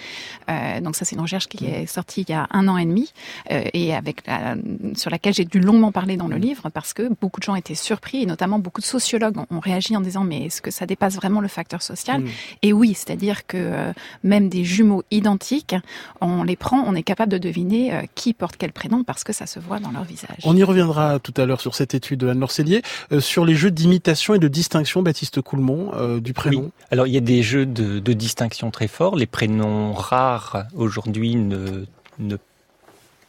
[0.50, 2.84] Euh, donc ça, c'est une recherche qui est sortie il y a un an et
[2.84, 3.12] demi
[3.50, 4.56] euh, et avec la,
[4.94, 7.74] sur laquelle j'ai dû longuement parler dans le livre parce que beaucoup de gens étaient
[7.74, 11.16] surpris et notamment beaucoup de sociologues ont, réagi en disant mais est-ce que ça dépasse
[11.16, 12.28] vraiment le facteur social mm.
[12.62, 15.76] Et oui, c'est-à-dire que euh, même des jumeaux identiques,
[16.20, 19.32] on les prend, on est capable de deviner euh, qui porte quel prénom parce que
[19.32, 20.38] ça se voit dans leur visage.
[20.44, 22.82] On y reviendra tout à l'heure sur cette étude de Anne Cellier
[23.20, 27.16] sur les jeux d'imitation et de distinction, Baptiste Coulmont, euh, du prénom Alors il y
[27.16, 29.16] a des jeux de, distinction très forts.
[29.16, 31.84] Les prénoms rares aujourd'hui ne,
[32.18, 32.36] ne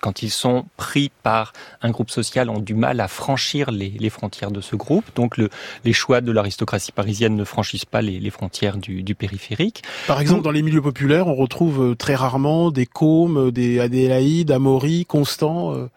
[0.01, 4.51] quand ils sont pris par un groupe social, ont du mal à franchir les, frontières
[4.51, 5.05] de ce groupe.
[5.15, 5.49] Donc le,
[5.83, 9.83] les choix de l'aristocratie parisienne ne franchissent pas les, frontières du, périphérique.
[10.07, 14.51] Par exemple, dans les milieux populaires, on retrouve euh, très rarement des Cômes, des Adélaïdes,
[14.51, 15.87] Amaury, Constant.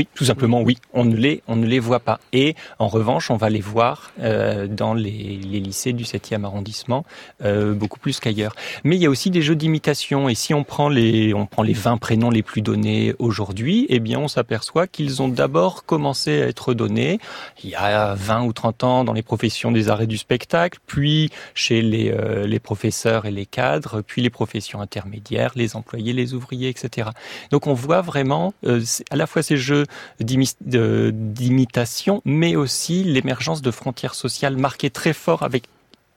[0.00, 0.78] Oui, tout simplement, oui.
[0.94, 2.20] On ne les, on ne les voit pas.
[2.32, 7.04] Et en revanche, on va les voir euh, dans les, les, lycées du 7e arrondissement
[7.44, 8.54] euh, beaucoup plus qu'ailleurs.
[8.82, 10.30] Mais il y a aussi des jeux d'imitation.
[10.30, 14.00] Et si on prend les, on prend les 20 prénoms les plus donnés aujourd'hui, eh
[14.00, 17.18] bien, on s'aperçoit qu'ils ont d'abord commencé à être donnés
[17.62, 21.30] il y a 20 ou 30 ans dans les professions des et du spectacle, puis
[21.54, 26.32] chez les, euh, les professeurs et les cadres, puis les professions intermédiaires, les employés, les
[26.32, 27.10] ouvriers, etc.
[27.50, 29.86] Donc on voit vraiment euh, à la fois ces jeux
[30.20, 35.64] d'imitation, mais aussi l'émergence de frontières sociales marquées très fort avec,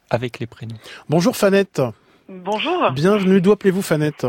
[0.10, 0.78] avec les prénoms.
[1.10, 1.82] Bonjour Fanette.
[2.30, 2.92] Bonjour.
[2.92, 3.42] Bienvenue.
[3.42, 4.26] D'où appelez-vous Fanette?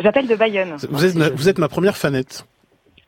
[0.00, 0.76] J'appelle de Bayonne.
[0.90, 2.44] Vous êtes, vous êtes ma première Fanette.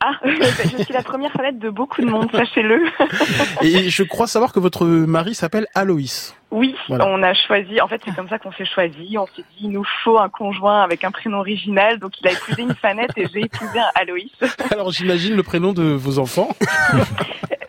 [0.01, 2.87] Ah, je suis la première fanette de beaucoup de monde, sachez-le.
[3.63, 6.37] Et je crois savoir que votre mari s'appelle Aloïs.
[6.51, 9.65] Oui, on a choisi, en fait c'est comme ça qu'on s'est choisi, on s'est dit
[9.65, 13.11] il nous faut un conjoint avec un prénom original, donc il a épousé une fanette
[13.19, 14.33] et j'ai épousé un Aloïs.
[14.71, 16.49] Alors j'imagine le prénom de vos enfants.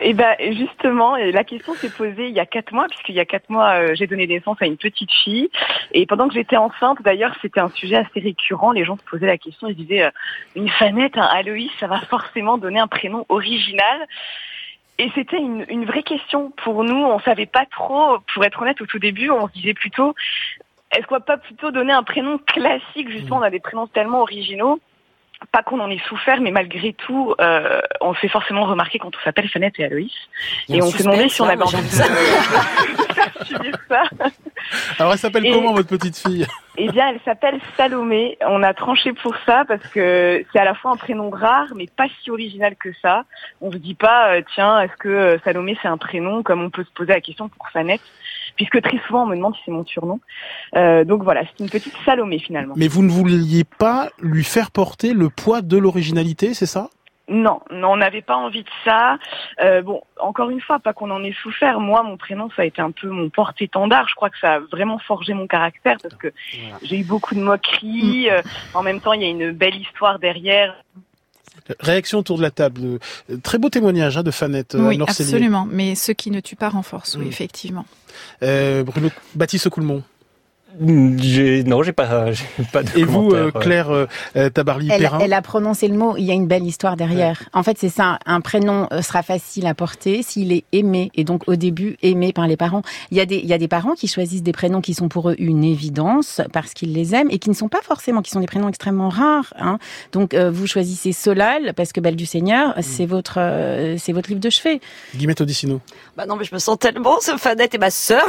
[0.00, 3.26] eh ben justement, la question s'est posée il y a quatre mois, puisqu'il y a
[3.26, 5.50] quatre mois euh, j'ai donné naissance à une petite fille,
[5.92, 9.26] et pendant que j'étais enceinte, d'ailleurs c'était un sujet assez récurrent, les gens se posaient
[9.26, 10.10] la question, ils disaient euh,
[10.56, 14.06] une fanette, un Aloïs, ça va forcément donner un prénom original.
[15.00, 16.94] Et c'était une, une, vraie question pour nous.
[16.94, 20.14] On savait pas trop, pour être honnête, au tout début, on se disait plutôt,
[20.94, 23.08] est-ce qu'on va pas plutôt donner un prénom classique?
[23.08, 24.78] Justement, on a des prénoms tellement originaux.
[25.52, 29.08] Pas qu'on en ait souffert, mais malgré tout, euh, on se fait forcément remarquer quand
[29.08, 30.12] on s'appelle Fanette et Aloïs.
[30.68, 33.19] Et on s'est demandé si on avait envie de
[33.88, 34.02] ça.
[34.98, 36.46] Alors elle s'appelle comment votre petite fille?
[36.76, 38.38] Eh bien, elle s'appelle Salomé.
[38.46, 41.86] On a tranché pour ça parce que c'est à la fois un prénom rare, mais
[41.94, 43.24] pas si original que ça.
[43.60, 46.42] On se dit pas, euh, tiens, est-ce que euh, Salomé c'est un prénom?
[46.42, 48.02] Comme on peut se poser la question pour Fanette
[48.56, 50.20] puisque très souvent on me demande si c'est mon surnom.
[50.76, 52.74] Euh, donc voilà, c'est une petite Salomé finalement.
[52.76, 56.90] Mais vous ne vouliez pas lui faire porter le poids de l'originalité, c'est ça?
[57.30, 59.16] Non, non, on n'avait pas envie de ça.
[59.60, 61.78] Euh, bon, encore une fois, pas qu'on en ait souffert.
[61.78, 64.08] Moi, mon prénom, ça a été un peu mon porte-étendard.
[64.08, 66.32] Je crois que ça a vraiment forgé mon caractère parce que
[66.82, 68.26] j'ai eu beaucoup de moqueries.
[68.26, 68.32] Mm.
[68.32, 68.42] Euh,
[68.74, 70.74] en même temps, il y a une belle histoire derrière.
[71.78, 72.98] Réaction autour de la table.
[73.44, 74.76] Très beau témoignage hein, de Fanette.
[74.76, 75.68] Oui, absolument.
[75.70, 77.28] Mais ce qui ne tue pas renforce, oui, mm.
[77.28, 77.84] effectivement.
[78.42, 80.02] Euh, Bruno Baptiste Coulmont.
[80.78, 82.26] Non, j'ai pas,
[82.72, 84.06] pas de Et vous, euh, Claire euh,
[84.36, 87.42] euh, Tabarly-Perrin elle, a prononcé le mot, il y a une belle histoire derrière.
[87.52, 91.48] En fait, c'est ça, un prénom sera facile à porter s'il est aimé, et donc
[91.48, 92.82] au début aimé par les parents.
[93.10, 95.08] Il y, a des, il y a des parents qui choisissent des prénoms qui sont
[95.08, 98.30] pour eux une évidence, parce qu'ils les aiment, et qui ne sont pas forcément, qui
[98.30, 99.52] sont des prénoms extrêmement rares.
[99.58, 99.78] Hein.
[100.12, 102.82] Donc vous choisissez Solal, parce que Belle du Seigneur, mm.
[102.82, 103.34] c'est votre,
[103.98, 104.80] c'est votre livre de chevet.
[105.16, 105.80] Guillemette Odissino.
[106.16, 108.24] Bah non, mais je me sens tellement, ce Fanette est ma sœur.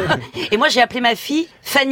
[0.50, 1.83] et moi, j'ai appelé ma fille Fanny.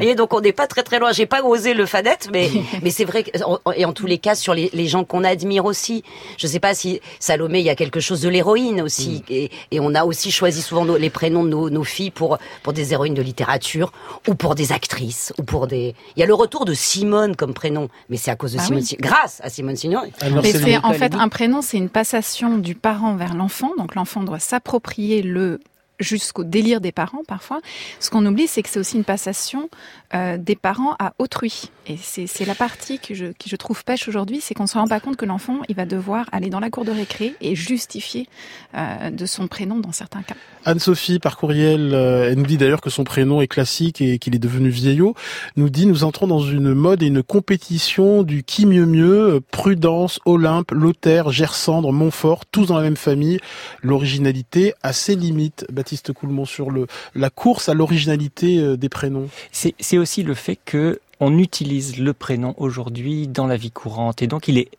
[0.00, 1.12] Et donc on n'est pas très très loin.
[1.12, 2.50] J'ai pas osé le Fanette, mais
[2.82, 3.24] mais c'est vrai.
[3.24, 3.30] Que,
[3.76, 6.02] et en tous les cas, sur les, les gens qu'on admire aussi.
[6.38, 9.22] Je sais pas si Salomé, il y a quelque chose de l'héroïne aussi.
[9.28, 9.32] Mm.
[9.32, 12.72] Et, et, on a aussi choisi souvent les prénoms de nos, nos, filles pour pour
[12.72, 13.92] des héroïnes de littérature
[14.28, 15.94] ou pour des actrices ou pour des.
[16.16, 18.64] Il y a le retour de Simone comme prénom, mais c'est à cause de bah
[18.64, 20.12] Simone, grâce à Simone Signoret.
[20.42, 23.72] mais c'est en fait un prénom, c'est une passation du parent vers l'enfant.
[23.78, 25.60] Donc l'enfant doit s'approprier le
[26.00, 27.60] jusqu'au délire des parents parfois.
[28.00, 29.68] Ce qu'on oublie, c'est que c'est aussi une passation
[30.14, 31.70] euh, des parents à autrui.
[31.86, 34.78] Et c'est la partie que je, qui je trouve pêche aujourd'hui, c'est qu'on ne se
[34.78, 37.54] rend pas compte que l'enfant, il va devoir aller dans la cour de récré et
[37.54, 38.26] justifier
[38.74, 40.34] euh, de son prénom dans certains cas.
[40.64, 44.34] Anne-Sophie, par courriel, euh, elle nous dit d'ailleurs que son prénom est classique et qu'il
[44.34, 45.14] est devenu vieillot,
[45.56, 50.20] nous dit nous entrons dans une mode et une compétition du qui mieux mieux, Prudence,
[50.24, 53.40] Olympe, Lothaire, Gersandre, Montfort, tous dans la même famille.
[53.82, 55.66] L'originalité a ses limites.
[55.84, 59.28] Baptiste Coulmont sur le la course à l'originalité euh, des prénoms.
[59.52, 64.26] C'est aussi le fait que on utilise le prénom aujourd'hui dans la vie courante et
[64.26, 64.70] donc il est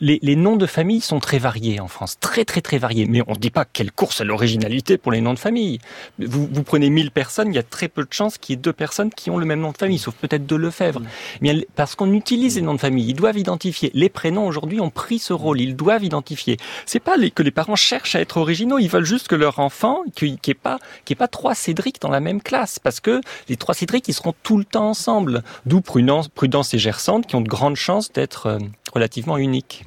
[0.00, 3.06] les, noms de famille sont très variés en France, très très très variés.
[3.06, 5.78] Mais on ne dit pas quelle course à l'originalité pour les noms de famille.
[6.18, 8.60] Vous, vous prenez 1000 personnes, il y a très peu de chances qu'il y ait
[8.60, 11.02] deux personnes qui ont le même nom de famille, sauf peut-être de Lefebvre.
[11.40, 13.90] Mais parce qu'on utilise les noms de famille, ils doivent identifier.
[13.94, 16.56] Les prénoms aujourd'hui ont pris ce rôle, ils doivent identifier.
[16.86, 20.02] C'est pas que les parents cherchent à être originaux, ils veulent juste que leur enfant,
[20.14, 23.20] qu'il n'y ait pas, qu'il ait pas trois Cédric dans la même classe, parce que
[23.48, 25.42] les trois Cédric, ils seront tout le temps ensemble.
[25.66, 28.58] D'où Prudence, Prudence et Gersante qui ont de grandes chances d'être euh,
[28.94, 29.84] relativement uniques.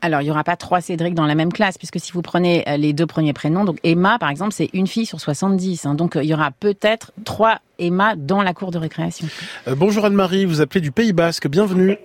[0.00, 2.66] Alors, il n'y aura pas trois Cédric dans la même classe, puisque si vous prenez
[2.66, 5.84] euh, les deux premiers prénoms, donc Emma, par exemple, c'est une fille sur 70.
[5.84, 9.26] Hein, donc, euh, il y aura peut-être trois Emma dans la cour de récréation.
[9.66, 11.98] bonjour Anne-Marie, vous appelez du Pays Basque, bienvenue.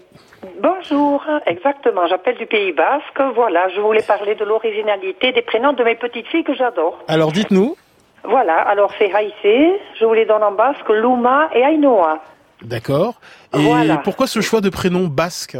[0.61, 3.21] Bonjour, exactement, j'appelle du Pays Basque.
[3.33, 6.99] Voilà, je voulais parler de l'originalité des prénoms de mes petites filles que j'adore.
[7.07, 7.77] Alors, dites-nous.
[8.25, 12.21] Voilà, alors c'est Haïsé, je vous les donne en basque, Luma et Ainoa.
[12.65, 13.15] D'accord.
[13.57, 13.69] Et
[14.03, 15.57] pourquoi ce choix de prénom basque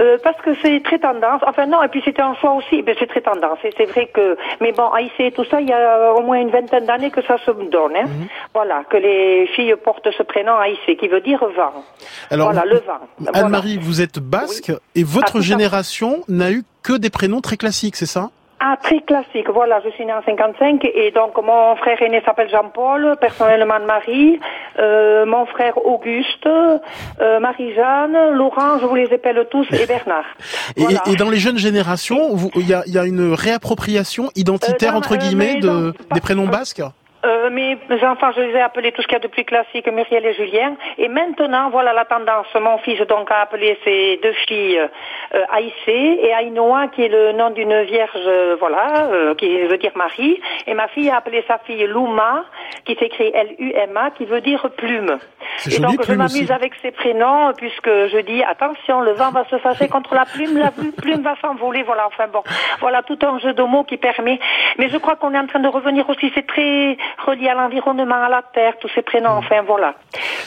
[0.00, 1.42] Euh, parce que c'est très tendance.
[1.44, 2.84] Enfin non, et puis c'était un choix aussi.
[2.86, 3.58] Mais c'est très tendance.
[3.64, 6.38] Et c'est vrai que, mais bon, à et tout ça, il y a au moins
[6.38, 7.96] une vingtaine d'années que ça se donne.
[7.96, 8.06] Hein.
[8.06, 8.28] Mhm.
[8.54, 11.82] Voilà, que les filles portent ce prénom Aïssé, qui veut dire vent.
[12.30, 13.00] Alors, voilà, le vent.
[13.18, 13.38] Voilà.
[13.46, 17.56] Anne-Marie, vous êtes basque et votre Ah, à génération n'a eu que des prénoms très
[17.56, 18.30] classiques, c'est ça?
[18.60, 19.48] Ah, très classique.
[19.50, 24.40] Voilà, je suis née en 55 et donc mon frère aîné s'appelle Jean-Paul, personnellement Marie,
[24.80, 30.24] euh, mon frère Auguste, euh, Marie-Jeanne, Laurent, je vous les appelle tous, et Bernard.
[30.76, 34.92] Et, et dans les jeunes générations, il y a, y a une réappropriation identitaire Euh,
[34.92, 36.82] dans- entre euh, guillemets de, dans- des prénoms basques?
[37.26, 39.86] Euh, mes enfants, je les ai appelés tout ce qu'il y a de plus classique,
[39.88, 40.76] Muriel et Julien.
[40.98, 42.46] Et maintenant, voilà la tendance.
[42.60, 47.32] Mon fils donc a appelé ses deux filles euh, Aïssé et Aïnoa, qui est le
[47.32, 50.40] nom d'une vierge, euh, voilà, euh, qui veut dire Marie.
[50.68, 52.44] Et ma fille a appelé sa fille Luma,
[52.84, 55.18] qui s'écrit L-U-M-A, qui veut dire plume.
[55.66, 59.44] Et joli, donc je m'amuse avec ces prénoms, puisque je dis attention, le vent va
[59.50, 61.82] se fâcher contre la plume, la plu- plume va s'envoler.
[61.82, 62.44] Voilà, enfin bon,
[62.78, 64.38] voilà tout un jeu de mots qui permet.
[64.78, 66.30] Mais je crois qu'on est en train de revenir aussi.
[66.34, 66.96] C'est très
[67.26, 69.34] relié à l'environnement, à la terre, tous ces prénoms.
[69.36, 69.38] Mm.
[69.38, 69.94] Enfin voilà.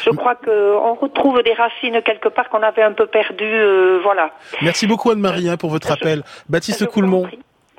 [0.03, 3.43] Je crois qu'on retrouve des racines quelque part qu'on avait un peu perdues.
[3.43, 4.31] euh, voilà.
[4.61, 6.23] Merci beaucoup Anne-Marie hein, pour votre appel.
[6.49, 7.27] Baptiste Coulmont,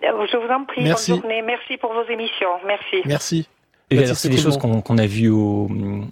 [0.04, 0.82] Euh, Je vous en prie.
[0.82, 1.12] Merci.
[1.12, 1.42] Bonne journée.
[1.42, 2.54] Merci pour vos émissions.
[2.66, 3.02] Merci.
[3.06, 3.48] merci.
[4.14, 5.70] C'est des choses qu'on a vues au,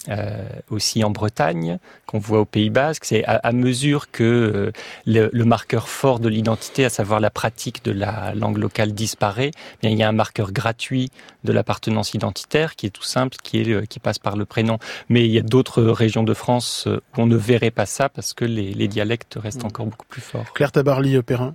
[0.08, 3.04] euh, aussi en Bretagne, qu'on voit au Pays Basque.
[3.04, 4.72] C'est à, à mesure que euh,
[5.06, 9.50] le, le marqueur fort de l'identité, à savoir la pratique de la langue locale, disparaît.
[9.54, 11.10] eh Bien, il y a un marqueur gratuit
[11.44, 14.78] de l'appartenance identitaire qui est tout simple, qui, est, euh, qui passe par le prénom.
[15.08, 18.34] Mais il y a d'autres régions de France où on ne verrait pas ça parce
[18.34, 20.52] que les, les dialectes restent encore beaucoup plus forts.
[20.52, 21.54] Claire Tabarly Perrin.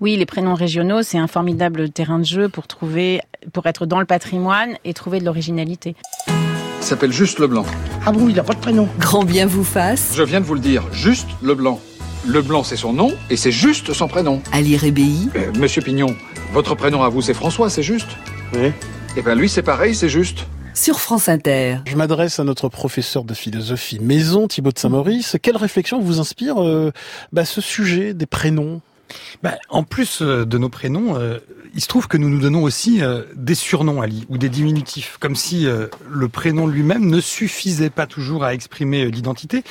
[0.00, 3.20] Oui, les prénoms régionaux, c'est un formidable terrain de jeu pour trouver,
[3.52, 5.94] pour être dans le patrimoine et trouver de l'originalité.
[6.28, 7.64] Il s'appelle Juste Leblanc.
[8.06, 8.88] Ah bon, il n'a pas de prénom.
[8.98, 10.12] Grand bien vous fasse.
[10.14, 11.80] Je viens de vous le dire, Juste Leblanc.
[12.26, 14.40] Leblanc, c'est son nom et c'est juste son prénom.
[14.52, 15.28] Ali Rébéi.
[15.36, 16.14] Euh, Monsieur Pignon,
[16.52, 18.08] votre prénom à vous, c'est François, c'est juste
[18.54, 18.72] Oui.
[19.16, 20.46] Eh ben lui, c'est pareil, c'est juste.
[20.74, 21.78] Sur France Inter.
[21.86, 25.36] Je m'adresse à notre professeur de philosophie maison, Thibaut de Saint-Maurice.
[25.42, 26.92] Quelle réflexion vous inspire euh,
[27.32, 28.80] bah, ce sujet des prénoms?
[29.42, 31.38] Bah, en plus euh, de nos prénoms, euh,
[31.74, 35.16] il se trouve que nous nous donnons aussi euh, des surnoms, Ali, ou des diminutifs,
[35.20, 35.66] comme si
[36.08, 39.62] le prénom lui-même ne suffisait pas toujours à exprimer l'identité,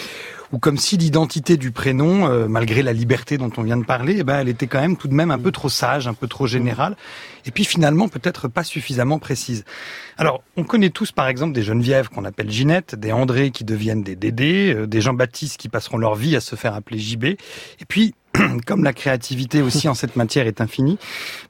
[0.54, 4.18] ou comme si l'identité du prénom, euh, malgré la liberté dont on vient de parler,
[4.20, 6.28] eh ben, elle était quand même tout de même un peu trop sage, un peu
[6.28, 6.96] trop générale,
[7.46, 9.66] et puis finalement peut-être pas suffisamment précise.
[10.18, 14.04] Alors, on connaît tous par exemple des Geneviève qu'on appelle Ginette, des André qui deviennent
[14.04, 17.38] des Dédé, euh, des Jean-Baptiste qui passeront leur vie à se faire appeler JB, et
[17.88, 18.16] puis
[18.66, 20.98] comme la créativité aussi en cette matière est infinie,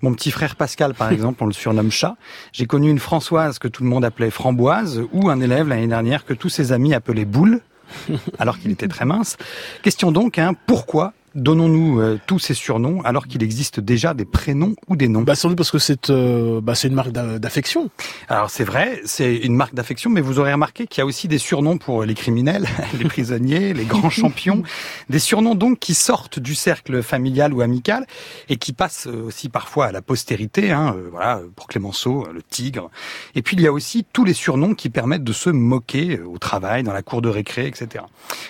[0.02, 2.16] mon petit frère Pascal, par exemple, on le surnomme chat.
[2.54, 6.26] J'ai connu une Françoise que tout le monde appelait Framboise, ou un élève l'année dernière
[6.26, 7.62] que tous ses amis appelaient Boule,
[8.40, 9.38] alors qu'il était très mince.
[9.82, 14.76] Question donc, hein, pourquoi donnons-nous euh, tous ces surnoms alors qu'il existe déjà des prénoms
[14.88, 17.40] ou des noms Bah sans doute parce que c'est euh, bah, c'est une marque d'a-
[17.40, 17.90] d'affection.
[18.28, 21.28] Alors c'est vrai, c'est une marque d'affection, mais vous aurez remarqué qu'il y a aussi
[21.28, 22.68] des surnoms pour les criminels,
[23.00, 24.64] les prisonniers, les grands champions,
[25.10, 28.06] des surnoms donc qui sortent du cercle familial ou amical
[28.50, 30.72] et qui passent euh, aussi parfois à la postérité.
[30.72, 32.90] Hein, euh, voilà, pour Clémenceau, euh, le tigre.
[33.36, 36.40] Et puis il y a aussi tous les surnoms qui permettent de se moquer au
[36.40, 38.04] travail, dans la cour de récré, etc.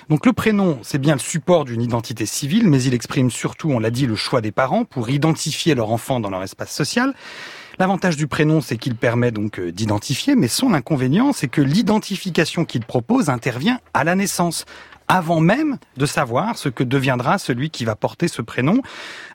[0.10, 3.80] Donc le prénom, c'est bien le support d'une identité civile, mais il exprime surtout, on
[3.80, 7.14] l'a dit, le choix des parents pour identifier leur enfant dans leur espace social.
[7.80, 12.66] L'avantage du prénom, c'est qu'il permet donc euh, d'identifier, mais son inconvénient, c'est que l'identification
[12.66, 14.66] qu'il propose intervient à la naissance,
[15.08, 18.82] avant même de savoir ce que deviendra celui qui va porter ce prénom.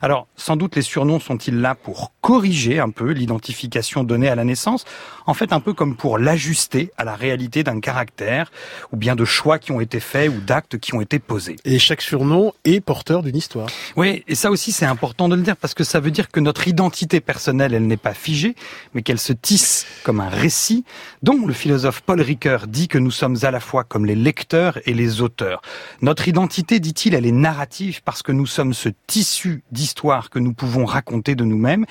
[0.01, 4.43] Alors, sans doute les surnoms sont-ils là pour corriger un peu l'identification donnée à la
[4.43, 4.85] naissance,
[5.25, 8.51] en fait un peu comme pour l'ajuster à la réalité d'un caractère,
[8.91, 11.55] ou bien de choix qui ont été faits ou d'actes qui ont été posés.
[11.65, 13.67] Et chaque surnom est porteur d'une histoire.
[13.95, 16.39] Oui, et ça aussi c'est important de le dire parce que ça veut dire que
[16.39, 18.55] notre identité personnelle, elle n'est pas figée,
[18.93, 20.85] mais qu'elle se tisse comme un récit
[21.23, 24.79] dont le philosophe Paul Ricoeur dit que nous sommes à la fois comme les lecteurs
[24.85, 25.62] et les auteurs.
[26.01, 30.53] Notre identité, dit-il, elle est narrative parce que nous sommes ce tissu d'histoire que nous
[30.53, 31.85] pouvons raconter de nous-mêmes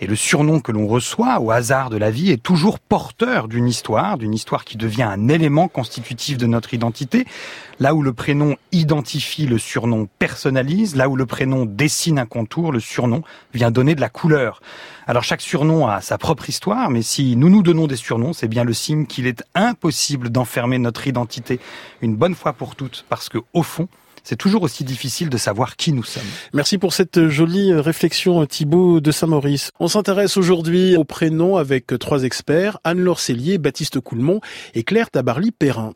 [0.00, 3.68] et le surnom que l'on reçoit au hasard de la vie est toujours porteur d'une
[3.68, 7.24] histoire, d'une histoire qui devient un élément constitutif de notre identité.
[7.80, 10.96] Là où le prénom identifie, le surnom personnalise.
[10.96, 14.60] Là où le prénom dessine un contour, le surnom vient donner de la couleur.
[15.06, 18.48] Alors chaque surnom a sa propre histoire, mais si nous nous donnons des surnoms, c'est
[18.48, 21.60] bien le signe qu'il est impossible d'enfermer notre identité
[22.00, 23.88] une bonne fois pour toutes, parce que au fond,
[24.22, 26.22] c'est toujours aussi difficile de savoir qui nous sommes.
[26.54, 29.70] Merci pour cette jolie réflexion, Thibaut de Saint-Maurice.
[29.78, 34.40] On s'intéresse aujourd'hui aux prénoms avec trois experts, Anne-Laure Cellier, Baptiste Coulmont
[34.74, 35.92] et Claire Tabarly-Perrin.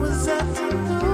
[0.00, 1.09] was after the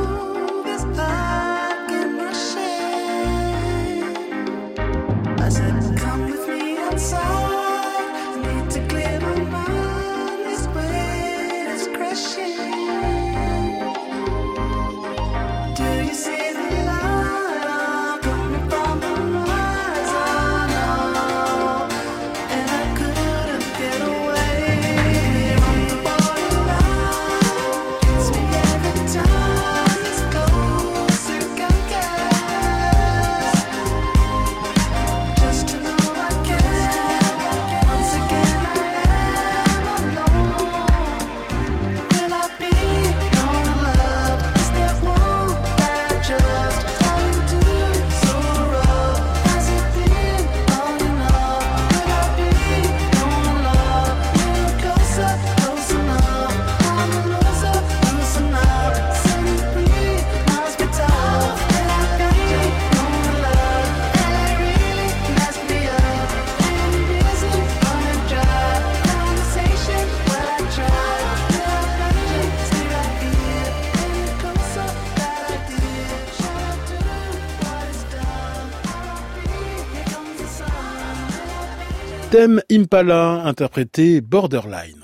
[82.46, 85.02] Thème Impala, interprété Borderline.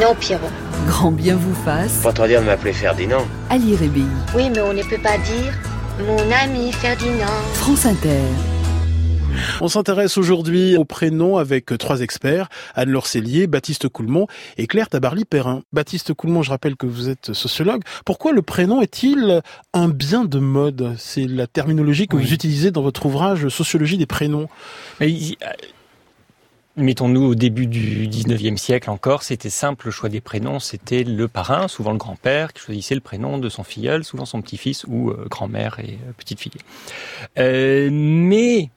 [0.00, 0.46] Non, Pierrot.
[0.86, 2.00] Grand bien vous fasse.
[2.00, 3.26] Pas trop dire de m'appeler Ferdinand.
[3.50, 4.06] Ali Rébéi.
[4.36, 5.52] Oui, mais on ne peut pas dire
[6.06, 7.26] mon ami Ferdinand.
[7.54, 8.20] France Inter.
[9.60, 15.62] On s'intéresse aujourd'hui au prénom avec trois experts, Anne-Laure Cellier, Baptiste Coulmont et Claire Tabarly-Perrin.
[15.72, 17.82] Baptiste Coulmont, je rappelle que vous êtes sociologue.
[18.04, 19.42] Pourquoi le prénom est-il
[19.72, 20.94] un bien de mode?
[20.98, 24.46] C'est la terminologie que vous utilisez dans votre ouvrage Sociologie des prénoms.
[26.76, 31.28] Mettons-nous au début du 19e siècle encore, c'était simple, le choix des prénoms, c'était le
[31.28, 35.10] parrain, souvent le grand-père, qui choisissait le prénom de son filleul, souvent son petit-fils ou
[35.10, 36.50] euh, grand-mère et euh, petite-fille.
[37.38, 38.70] Euh, mais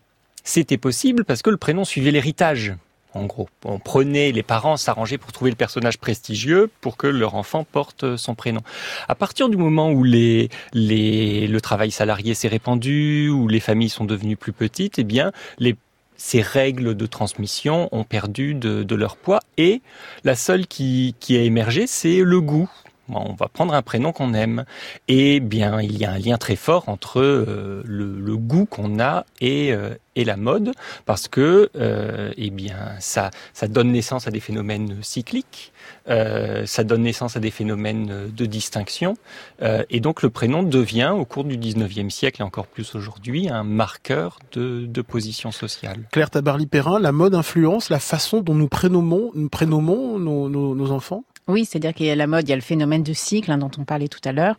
[0.44, 2.76] c'était possible parce que le prénom suivait l'héritage.
[3.16, 7.34] En gros, on prenait les parents s'arrangeaient pour trouver le personnage prestigieux pour que leur
[7.34, 8.62] enfant porte son prénom.
[9.08, 13.90] À partir du moment où les, les, le travail salarié s'est répandu, où les familles
[13.90, 15.76] sont devenues plus petites, eh bien, les
[16.18, 19.82] ces règles de transmission ont perdu de, leur poids et
[20.24, 22.70] la seule qui, qui a émergé, c'est le goût.
[23.10, 24.66] on va prendre un prénom qu'on aime.
[25.08, 29.26] Et bien, il y a un lien très fort entre euh, le, goût qu'on a
[29.40, 30.72] et, euh, et la mode,
[31.06, 35.72] parce que, euh, eh bien, ça, ça donne naissance à des phénomènes cycliques.
[36.10, 39.16] Euh, ça donne naissance à des phénomènes de distinction.
[39.62, 43.50] Euh, et donc le prénom devient, au cours du 19e siècle et encore plus aujourd'hui,
[43.50, 46.08] un marqueur de, de position sociale.
[46.12, 50.92] Claire Tabarly-Perrin, la mode influence la façon dont nous prénommons, nous prénommons nos, nos, nos
[50.92, 51.24] enfants?
[51.48, 53.58] Oui, c'est-à-dire qu'il y a la mode, il y a le phénomène de cycle hein,
[53.58, 54.58] dont on parlait tout à l'heure.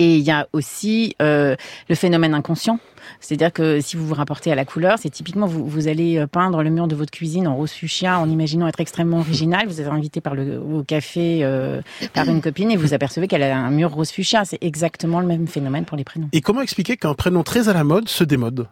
[0.00, 1.54] Et il y a aussi euh,
[1.90, 2.80] le phénomène inconscient.
[3.20, 6.26] C'est-à-dire que si vous vous rapportez à la couleur, c'est typiquement vous, vous allez euh,
[6.26, 9.66] peindre le mur de votre cuisine en rose fuchsia en imaginant être extrêmement original.
[9.68, 11.82] Vous êtes invité par le, au café euh,
[12.14, 14.46] par une copine et vous apercevez qu'elle a un mur rose fuchsia.
[14.46, 16.30] C'est exactement le même phénomène pour les prénoms.
[16.32, 18.68] Et comment expliquer qu'un prénom très à la mode se démode?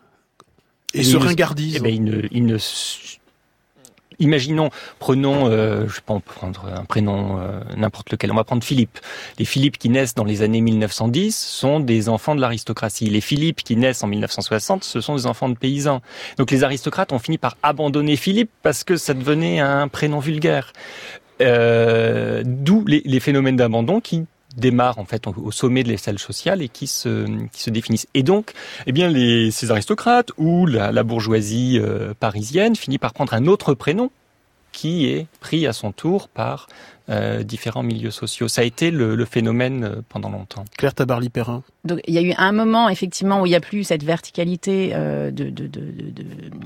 [0.94, 2.56] Et, se ringardise eh ben, il, ne, il ne
[4.20, 8.32] Imaginons, prenons, euh, je peux prendre un prénom euh, n'importe lequel.
[8.32, 8.98] On va prendre Philippe.
[9.38, 13.06] Les Philippe qui naissent dans les années 1910 sont des enfants de l'aristocratie.
[13.06, 16.02] Les Philippe qui naissent en 1960, ce sont des enfants de paysans.
[16.36, 20.72] Donc les aristocrates ont fini par abandonner Philippe parce que ça devenait un prénom vulgaire.
[21.40, 24.26] Euh, D'où les phénomènes d'abandon qui
[24.56, 28.06] démarrent en fait au sommet de l'échelle sociale et qui se qui se définissent.
[28.14, 28.52] Et donc,
[28.86, 33.46] eh bien, les, ces aristocrates ou la, la bourgeoisie euh, parisienne finit par prendre un
[33.46, 34.10] autre prénom
[34.72, 36.68] qui est pris à son tour par
[37.10, 38.48] euh, différents milieux sociaux.
[38.48, 40.64] Ça a été le, le phénomène euh, pendant longtemps.
[40.76, 41.62] Claire Tabarly-Perrin.
[41.84, 44.90] Donc il y a eu un moment effectivement où il n'y a plus cette verticalité
[44.92, 46.24] euh, de, de, de, de,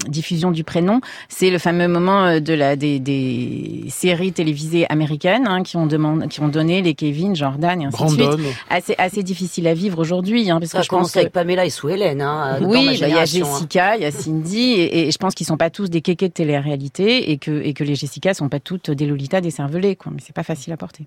[0.09, 1.01] diffusion du prénom.
[1.29, 6.27] C'est le fameux moment de la des, des séries télévisées américaines hein, qui ont demandé,
[6.29, 8.37] qui ont donné les Kevin, Jordan et ainsi Brandon.
[8.37, 8.57] de suite.
[8.69, 10.51] Assez assez difficile à vivre aujourd'hui.
[10.51, 11.21] Hein, parce Ça que je pense que...
[11.21, 12.23] avec Pamela et Sue Hélène.
[12.23, 13.25] Hein, oui, bah, il y a hein.
[13.25, 16.29] Jessica, il y a Cindy, et, et je pense qu'ils sont pas tous des kékés
[16.29, 19.95] de télé-réalité et que et que les Jessica sont pas toutes des Lolita décervelées.
[19.97, 20.13] Quoi.
[20.15, 21.05] Mais c'est pas facile à porter.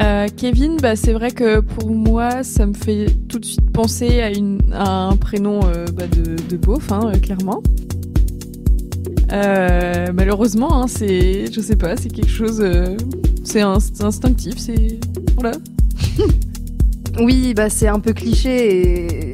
[0.00, 4.22] Euh, Kevin, bah, c'est vrai que pour moi, ça me fait tout de suite penser
[4.22, 7.62] à, une, à un prénom euh, bah, de, de beauf, hein, euh, clairement.
[9.32, 12.96] Euh, malheureusement, hein, c'est, je sais pas, c'est quelque chose, euh,
[13.44, 14.98] c'est inst- instinctif, c'est
[15.34, 15.52] voilà.
[17.20, 19.32] Oui, bah c'est un peu cliché et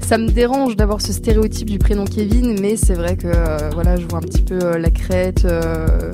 [0.00, 3.96] ça me dérange d'avoir ce stéréotype du prénom Kevin, mais c'est vrai que euh, voilà,
[3.96, 6.10] je vois un petit peu euh, la crête, euh,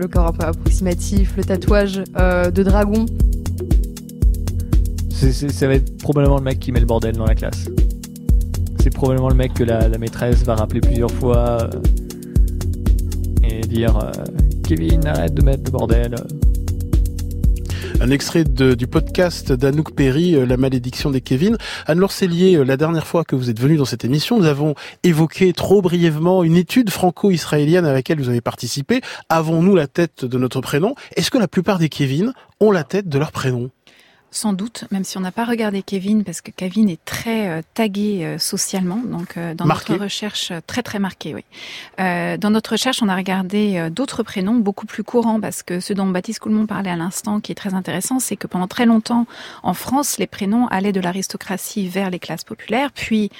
[0.00, 3.04] le corps approximatif, le tatouage euh, de dragon.
[5.10, 7.66] C'est- ça va être probablement le mec qui met le bordel dans la classe.
[8.82, 11.68] c'est probablement le mec que la, la maîtresse va rappeler plusieurs fois euh,
[13.44, 14.10] et dire euh,
[14.66, 16.14] Kevin, arrête de mettre le bordel.
[18.02, 21.58] Un extrait du podcast d'Anouk Perry, euh, La malédiction des Kevin.
[21.86, 25.52] Anne-Laure euh, la dernière fois que vous êtes venu dans cette émission, nous avons évoqué
[25.52, 29.02] trop brièvement une étude franco-israélienne à laquelle vous avez participé.
[29.28, 30.94] Avons-nous la tête de notre prénom?
[31.14, 33.68] Est-ce que la plupart des Kevin ont la tête de leur prénom?
[34.32, 37.62] Sans doute, même si on n'a pas regardé Kevin, parce que Kevin est très euh,
[37.74, 39.92] tagué euh, socialement, donc euh, dans Marqué.
[39.94, 41.44] notre recherche, euh, très très marqué, oui.
[41.98, 45.80] Euh, dans notre recherche, on a regardé euh, d'autres prénoms beaucoup plus courants, parce que
[45.80, 48.86] ce dont Baptiste Coulmont parlait à l'instant, qui est très intéressant, c'est que pendant très
[48.86, 49.26] longtemps,
[49.64, 53.30] en France, les prénoms allaient de l'aristocratie vers les classes populaires, puis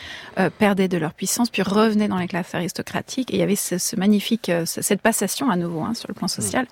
[0.41, 3.55] euh, perdaient de leur puissance, puis revenaient dans les classes aristocratiques, et il y avait
[3.55, 6.67] ce, ce magnifique, euh, ce- cette passation à nouveau hein, sur le plan social.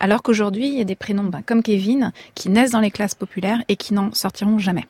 [0.00, 3.14] Alors qu'aujourd'hui, il y a des prénoms ben, comme Kevin qui naissent dans les classes
[3.14, 4.86] populaires et qui n'en sortiront jamais.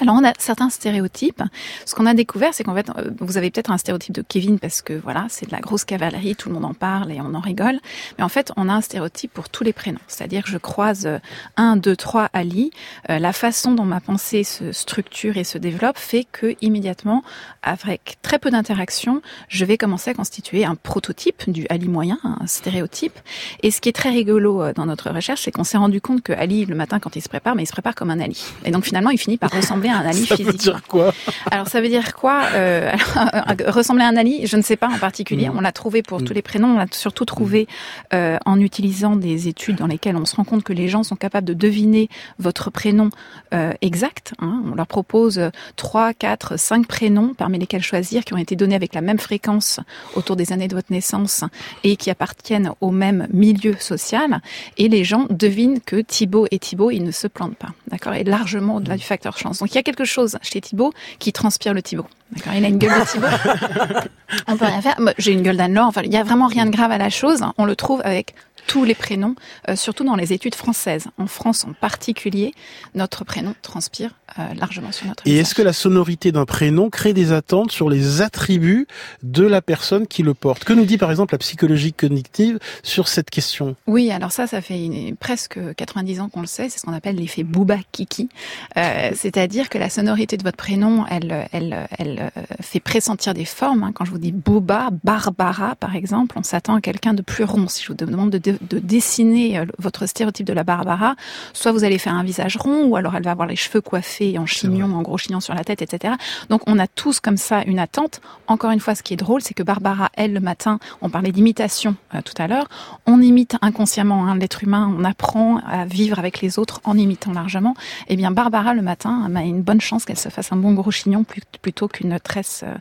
[0.00, 1.42] Alors on a certains stéréotypes.
[1.84, 4.58] Ce qu'on a découvert, c'est qu'en fait, euh, vous avez peut-être un stéréotype de Kevin
[4.58, 7.34] parce que voilà, c'est de la grosse cavalerie, tout le monde en parle et on
[7.34, 7.78] en rigole.
[8.16, 9.98] Mais en fait, on a un stéréotype pour tous les prénoms.
[10.06, 11.18] C'est-à-dire que je croise euh,
[11.56, 12.70] un, deux, trois Ali.
[13.10, 17.24] Euh, la façon dont ma pensée se structure et se développe fait que immédiatement,
[17.62, 22.46] avec très peu d'interaction, je vais commencer à constituer un prototype du Ali moyen, un
[22.46, 23.18] stéréotype.
[23.62, 26.22] Et ce qui est très rigolo euh, dans notre recherche, c'est qu'on s'est rendu compte
[26.22, 28.44] que Ali, le matin, quand il se prépare, mais il se prépare comme un Ali.
[28.64, 30.52] Et donc finalement, il finit par ressembler à un Ali Ça physique.
[30.52, 31.12] veut dire quoi
[31.50, 34.88] Alors ça veut dire quoi euh, alors, Ressembler à un Ali, je ne sais pas
[34.88, 35.48] en particulier.
[35.48, 35.56] Mm.
[35.56, 36.24] On l'a trouvé pour Mm.
[36.24, 36.74] tous les prénoms.
[36.74, 37.66] On l'a surtout trouvé
[38.14, 41.16] euh, en utilisant des études dans lesquelles on se rend compte que les gens sont
[41.16, 42.08] capables de deviner
[42.38, 43.10] votre prénom
[43.54, 44.34] euh, exact.
[44.40, 44.62] hein.
[44.70, 45.40] On leur propose
[45.76, 49.80] trois, quatre, cinq prénoms parmi lesquels choisir qui ont été donnés avec la même fréquence
[50.16, 51.44] autour des années de votre naissance
[51.84, 54.40] et qui appartiennent au même milieu social.
[54.76, 57.70] Et les gens devinent que Thibaut et Thibaut, ils ne se plantent pas.
[57.88, 58.14] D'accord?
[58.14, 59.58] Et largement au-delà du facteur chance.
[59.60, 62.06] Donc il y a quelque chose chez Thibaut qui transpire le Thibaut.
[62.32, 63.26] D'accord Il a une gueule de Thibaut.
[64.48, 65.00] On peut rien faire.
[65.00, 65.86] Moi, J'ai une gueule d'Anne-Laure.
[65.86, 67.42] Enfin, il y a vraiment rien de grave à la chose.
[67.56, 68.34] On le trouve avec
[68.68, 69.34] tous les prénoms,
[69.68, 71.06] euh, surtout dans les études françaises.
[71.18, 72.54] En France en particulier,
[72.94, 77.14] notre prénom transpire euh, largement sur notre Et est-ce que la sonorité d'un prénom crée
[77.14, 78.86] des attentes sur les attributs
[79.22, 80.64] de la personne qui le porte?
[80.64, 83.74] Que nous dit par exemple la psychologie cognitive sur cette question?
[83.86, 86.68] Oui, alors ça, ça fait une- presque 90 ans qu'on le sait.
[86.68, 88.28] C'est ce qu'on appelle l'effet Booba Kiki.
[88.76, 93.82] Euh, C'est-à-dire que la sonorité de votre prénom, elle, elle, elle fait pressentir des formes.
[93.82, 93.92] hein.
[93.94, 97.66] Quand je vous dis Booba, Barbara, par exemple, on s'attend à quelqu'un de plus rond.
[97.66, 101.14] Si je vous demande de, de- de dessiner euh, votre stéréotype de la Barbara,
[101.52, 104.38] soit vous allez faire un visage rond, ou alors elle va avoir les cheveux coiffés
[104.38, 106.14] en chignon, en gros chignon sur la tête, etc.
[106.48, 108.20] Donc on a tous comme ça une attente.
[108.46, 111.32] Encore une fois, ce qui est drôle, c'est que Barbara, elle, le matin, on parlait
[111.32, 112.68] d'imitation euh, tout à l'heure,
[113.06, 117.32] on imite inconsciemment hein, l'être humain, on apprend à vivre avec les autres en imitant
[117.32, 117.74] largement.
[118.08, 120.90] Eh bien, Barbara, le matin, a une bonne chance qu'elle se fasse un bon gros
[120.90, 121.24] chignon
[121.62, 122.74] plutôt qu'une tresse euh,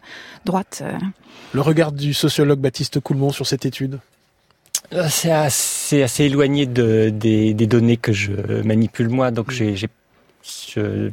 [0.45, 0.84] droite.
[1.53, 3.99] Le regard du sociologue Baptiste Coulmont sur cette étude?
[5.09, 8.31] C'est assez, assez éloigné de, des, des données que je
[8.63, 9.89] manipule moi, donc j'ai, j'ai-
[10.67, 11.09] je-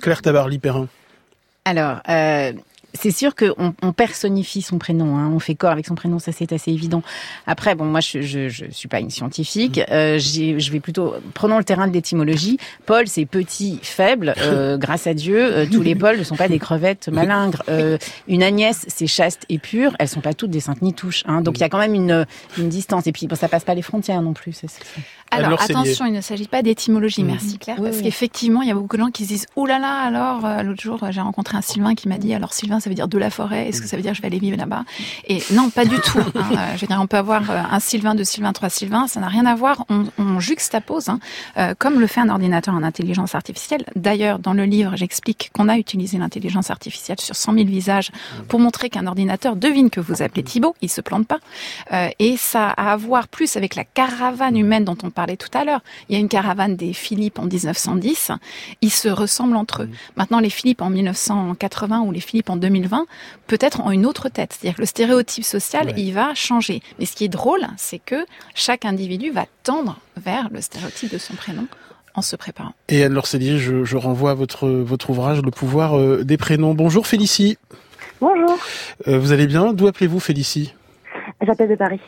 [0.00, 0.88] Claire Tabarly-Perrin.
[1.66, 2.52] Alors, euh,
[2.94, 6.32] c'est sûr qu'on on personnifie son prénom, hein, on fait corps avec son prénom, ça
[6.32, 7.02] c'est assez évident.
[7.46, 11.14] Après, bon, moi je je, je suis pas une scientifique, euh, j'ai- je vais plutôt
[11.34, 12.58] prenons le terrain de l'étymologie.
[12.86, 14.34] Paul, c'est petit, faible.
[14.38, 17.62] euh, grâce à Dieu, euh, tous les Pauls ne sont pas des crevettes malingres.
[17.68, 19.94] Euh, une Agnès, c'est chaste et pure.
[19.98, 21.22] Elles sont pas toutes des saintes nitouches.
[21.26, 22.26] Hein, donc il y a quand même une
[22.58, 23.06] une distance.
[23.06, 24.54] Et puis bon, ça passe pas les frontières non plus.
[25.30, 27.30] Alors attention, il ne s'agit pas d'étymologie, Mhm.
[27.30, 28.02] merci Claire, Oui, parce oui.
[28.02, 30.62] qu'effectivement, il y a beaucoup de gens qui se disent «Ouh là là, alors, euh,
[30.64, 33.08] l'autre jour, euh, j'ai rencontré un Sylvain qui m'a dit «Alors Sylvain, ça veut dire
[33.08, 34.84] de la forêt, est-ce que ça veut dire je vais aller vivre là-bas?»
[35.28, 36.18] Et non, pas du tout.
[36.18, 36.44] hein.
[36.50, 39.20] Euh, Je veux dire, on peut avoir euh, un Sylvain, deux Sylvains, trois Sylvains, ça
[39.20, 41.20] n'a rien à voir, on, on juxtapose, hein,
[41.58, 43.84] euh, comme le fait un ordinateur en intelligence artificielle.
[43.96, 48.10] D'ailleurs, dans le livre, j'explique qu'on a utilisé l'intelligence artificielle sur 100 000 visages
[48.48, 51.38] pour montrer qu'un ordinateur devine que vous appelez Thibaut, il se plante pas.
[51.92, 55.56] Euh, et ça a à voir plus avec la caravane humaine dont on parlait tout
[55.56, 55.80] à l'heure.
[56.08, 58.32] Il y a une caravane des Philippes en 1910,
[58.82, 59.90] ils se ressemblent entre eux.
[60.16, 63.06] Maintenant, les Philippes en 1980 ou les Philippes en 2020,
[63.46, 64.52] peut-être ont une autre tête.
[64.58, 65.94] C'est-à-dire que le stéréotype social, Ouais.
[65.96, 66.82] il va changer.
[66.98, 71.18] Mais ce qui est drôle, c'est que chaque individu va tendre vers le stéréotype de
[71.18, 71.66] son prénom
[72.14, 72.72] en se préparant.
[72.88, 76.74] Et Anne-Laure Cellier, je, je renvoie à votre, votre ouvrage Le pouvoir euh, des prénoms.
[76.74, 77.58] Bonjour Félicie.
[78.20, 78.58] Bonjour,
[79.08, 79.72] Euh, vous allez bien?
[79.72, 80.74] D'où appelez-vous Félicie?
[81.46, 82.00] J'appelle de Paris.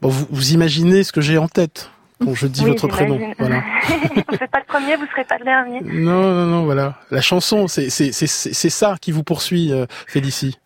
[0.00, 1.90] bon, vous, vous imaginez ce que j'ai en tête
[2.24, 3.18] quand je dis Oui, votre prénom.
[3.38, 3.62] Voilà.
[4.28, 5.80] vous n'êtes pas le premier, vous serez pas le dernier.
[5.82, 6.94] Non, non, non, voilà.
[7.10, 10.58] La chanson, c'est ça qui vous poursuit, euh, Félicie.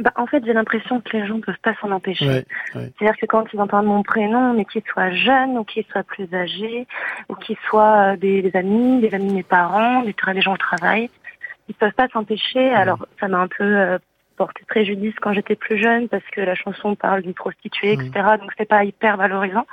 [0.00, 2.26] Bah, en fait, j'ai l'impression que les gens ne peuvent pas s'en empêcher.
[2.26, 2.44] Ouais,
[2.74, 2.92] ouais.
[2.98, 6.26] C'est-à-dire que quand ils entendent mon prénom, mais qu'ils soient jeunes ou qu'ils soient plus
[6.32, 6.86] âgés,
[7.28, 10.56] ou qu'ils soient euh, des, des amis, des amis de mes parents, des, gens au
[10.56, 11.10] travail,
[11.68, 12.70] ils peuvent pas s'empêcher.
[12.70, 13.98] Alors ça m'a un peu euh,
[14.36, 18.10] porté préjudice quand j'étais plus jeune parce que la chanson parle d'une prostituée, etc.
[18.40, 19.66] Donc c'est pas hyper valorisant.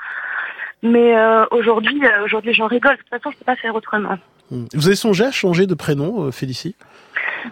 [0.83, 2.93] Mais euh, aujourd'hui, euh, aujourd'hui j'en rigole.
[2.93, 4.17] De toute façon, je peux pas faire autrement.
[4.51, 4.65] Hmm.
[4.73, 6.75] Vous avez songé à changer de prénom, euh, Félicie?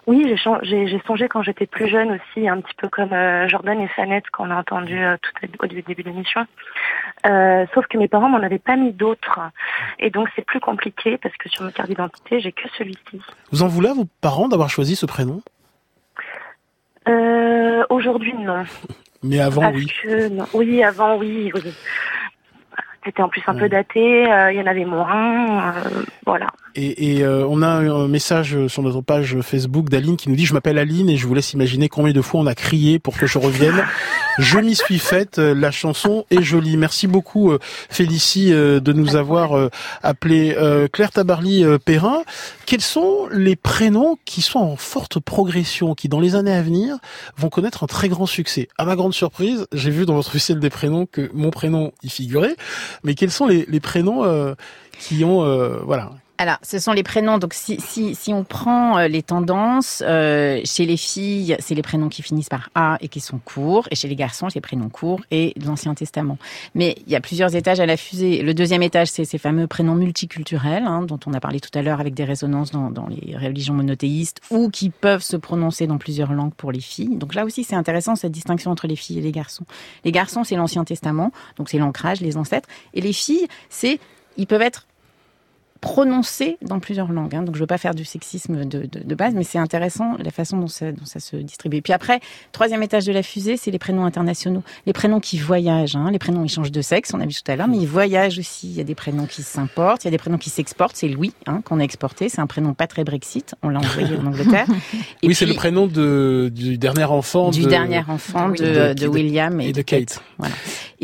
[0.08, 3.90] Oui, j'ai songé quand j'étais plus jeune aussi, un petit peu comme euh, Jordan et
[3.96, 5.32] Sanette qu'on a entendu tout
[5.64, 6.46] au début, début de l'émission.
[7.74, 9.40] Sauf que mes parents m'en avaient pas mis d'autres.
[10.00, 13.22] Et donc c'est plus compliqué parce que sur ma carte d'identité, j'ai que celui-ci.
[13.52, 15.42] Vous en voulez à vos parents d'avoir choisi ce prénom?
[17.90, 18.64] Aujourd'hui, non.
[19.24, 19.88] Mais avant, Parce oui.
[20.04, 20.46] que, non.
[20.54, 21.74] Oui, avant, oui, oui.
[23.06, 23.62] C'était en plus un Ouais.
[23.62, 26.48] peu daté, euh, il y en avait moins, euh, voilà.
[26.78, 30.46] Et, et, euh, on a un message sur notre page Facebook d'Aline qui nous dit
[30.46, 33.16] je m'appelle Aline et je vous laisse imaginer combien de fois on a crié pour
[33.18, 33.82] que je revienne.
[34.40, 36.76] je m'y suis faite, la chanson est jolie.
[36.76, 37.54] Merci beaucoup
[37.90, 39.70] Félicie de nous avoir
[40.04, 40.56] appelé
[40.92, 42.24] Claire Tabarly euh, Perrin.
[42.66, 46.98] Quels sont les prénoms qui sont en forte progression, qui dans les années à venir
[47.38, 48.68] vont connaître un très grand succès?
[48.78, 52.10] À ma grande surprise, j'ai vu dans votre officiel des prénoms que mon prénom y
[52.10, 52.56] figurait.
[53.04, 54.56] Mais quels sont les, prénoms euh,
[55.00, 57.38] qui ont euh, voilà Alors, ce sont les prénoms.
[57.38, 61.82] Donc, si, si, si on prend euh, les tendances, euh, chez les filles, c'est les
[61.82, 63.88] prénoms qui finissent par A et qui sont courts.
[63.90, 66.38] Et chez les garçons, c'est les prénoms courts et de l'Ancien Testament.
[66.74, 68.42] Mais il y a plusieurs étages à la fusée.
[68.42, 71.82] Le deuxième étage, c'est ces fameux prénoms multiculturels, hein, dont on a parlé tout à
[71.82, 75.98] l'heure avec des résonances dans, dans les religions monothéistes ou qui peuvent se prononcer dans
[75.98, 77.16] plusieurs langues pour les filles.
[77.16, 79.66] Donc là aussi, c'est intéressant cette distinction entre les filles et les garçons.
[80.04, 82.68] Les garçons, c'est l'Ancien Testament, donc c'est l'ancrage, les ancêtres.
[82.94, 84.00] Et les filles, c'est,
[84.36, 84.86] ils peuvent être
[85.86, 87.36] prononcé dans plusieurs langues.
[87.36, 87.44] hein.
[87.44, 90.32] Donc, je veux pas faire du sexisme de, de, de base, mais c'est intéressant la
[90.32, 91.84] façon dont ça, dont ça se distribue.
[91.84, 92.22] Puis après,
[92.52, 94.64] troisième étage de la fusée, c'est les prénoms internationaux.
[94.88, 95.96] Les prénoms qui voyagent.
[95.96, 96.10] Hein.
[96.12, 98.40] Les prénoms, ils changent de sexe, on a vu tout à l'heure, mais ils voyagent
[98.40, 98.68] aussi.
[98.68, 100.96] Il y a des prénoms qui s'importent, il y a des prénoms qui s'exportent.
[100.96, 102.30] C'est Louis hein, qu'on a exporté.
[102.30, 103.54] C'est un prénom pas très Brexit.
[103.62, 104.66] On l'a envoyé en Angleterre.
[105.22, 109.62] Et oui, c'est le prénom de, du dernier enfant du de, dernier enfant de, William
[109.62, 110.20] et, et de Kate.
[110.40, 110.56] Voilà.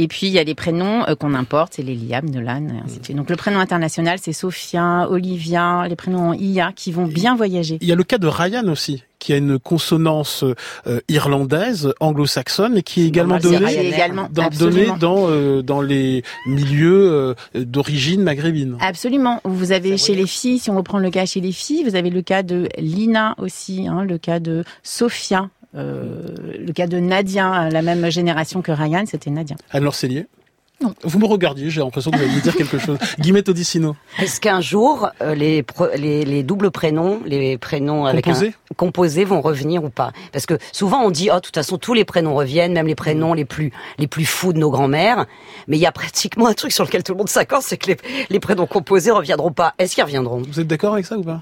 [0.02, 2.84] Et puis il y a les prénoms euh, qu'on importe, c'est les Liam, Nolan, et
[2.84, 3.18] ainsi de suite.
[3.18, 7.78] Donc le prénom international, c'est Sophia, Olivia, les prénoms en IA qui vont bien voyager.
[7.82, 10.43] Il y a le cas de Ryan aussi, qui a une consonance
[10.88, 13.93] euh, irlandaise, anglo-saxonne, et qui est également donnée Ryanair.
[13.93, 14.97] Également, dans, absolument.
[14.97, 18.78] donnée dans, euh, dans les milieux euh, d'origine maghrébine.
[18.82, 19.39] Absolument.
[19.43, 22.10] Vous avez chez les filles, si on reprend le cas chez les filles, vous avez
[22.10, 27.82] le cas de Lina aussi, hein, le cas de Sophia, le cas de Nadia, la
[27.82, 29.55] même génération que Ryan, c'était Nadia.
[29.72, 30.28] Anne-Laure Cellier
[30.82, 30.93] Non.
[31.03, 32.97] Vous me regardiez, j'ai l'impression que vous alliez dire quelque chose.
[33.19, 33.95] Guillemette Odissino.
[34.19, 38.74] Est-ce qu'un jour, euh, les, pro- les, les doubles prénoms, les prénoms avec Composés un
[38.76, 40.11] composés vont revenir ou pas?
[40.34, 42.95] Parce que souvent on dit, oh, de toute façon, tous les prénoms reviennent, même les
[42.95, 45.26] prénoms les plus les plus fous de nos grands-mères.
[45.67, 47.88] Mais il y a pratiquement un truc sur lequel tout le monde s'accorde, c'est que
[47.91, 47.97] les,
[48.30, 49.74] les prénoms composés reviendront pas.
[49.78, 50.41] Est-ce qu'ils reviendront?
[50.47, 51.41] Vous êtes d'accord avec ça ou pas?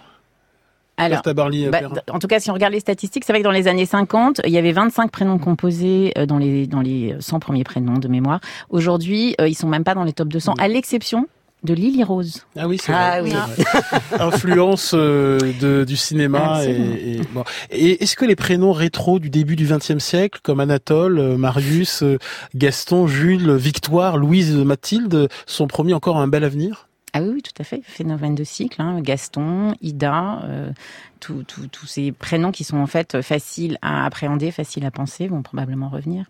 [0.99, 1.79] Alors, euh, bah,
[2.11, 4.41] en tout cas, si on regarde les statistiques, c'est vrai que dans les années 50,
[4.45, 8.07] il y avait 25 prénoms composés euh, dans les, dans les 100 premiers prénoms de
[8.07, 8.39] mémoire.
[8.69, 11.27] Aujourd'hui, euh, ils sont même pas dans les top 200, à l'exception
[11.63, 12.45] de Lily Rose.
[12.57, 13.31] Ah oui, c'est Ah vrai.
[13.31, 13.35] oui.
[13.35, 13.99] vrai.
[14.19, 16.63] Influence euh, de, du cinéma.
[16.63, 16.95] Et, Absolument.
[16.95, 17.43] et, bon.
[17.69, 22.01] Et est-ce que les prénoms rétro du début du XXe siècle, comme Anatole, euh, Marius,
[22.03, 22.17] euh,
[22.55, 26.87] Gaston, Jules, Victoire, Louise, Mathilde, sont promis encore un bel avenir?
[27.14, 27.82] Ah oui, oui, tout à fait.
[27.84, 28.82] Phénomène de cycle.
[28.82, 29.01] hein.
[29.01, 30.72] Gaston, Ida, euh,
[31.20, 35.89] tous ces prénoms qui sont en fait faciles à appréhender, faciles à penser, vont probablement
[35.89, 36.26] revenir.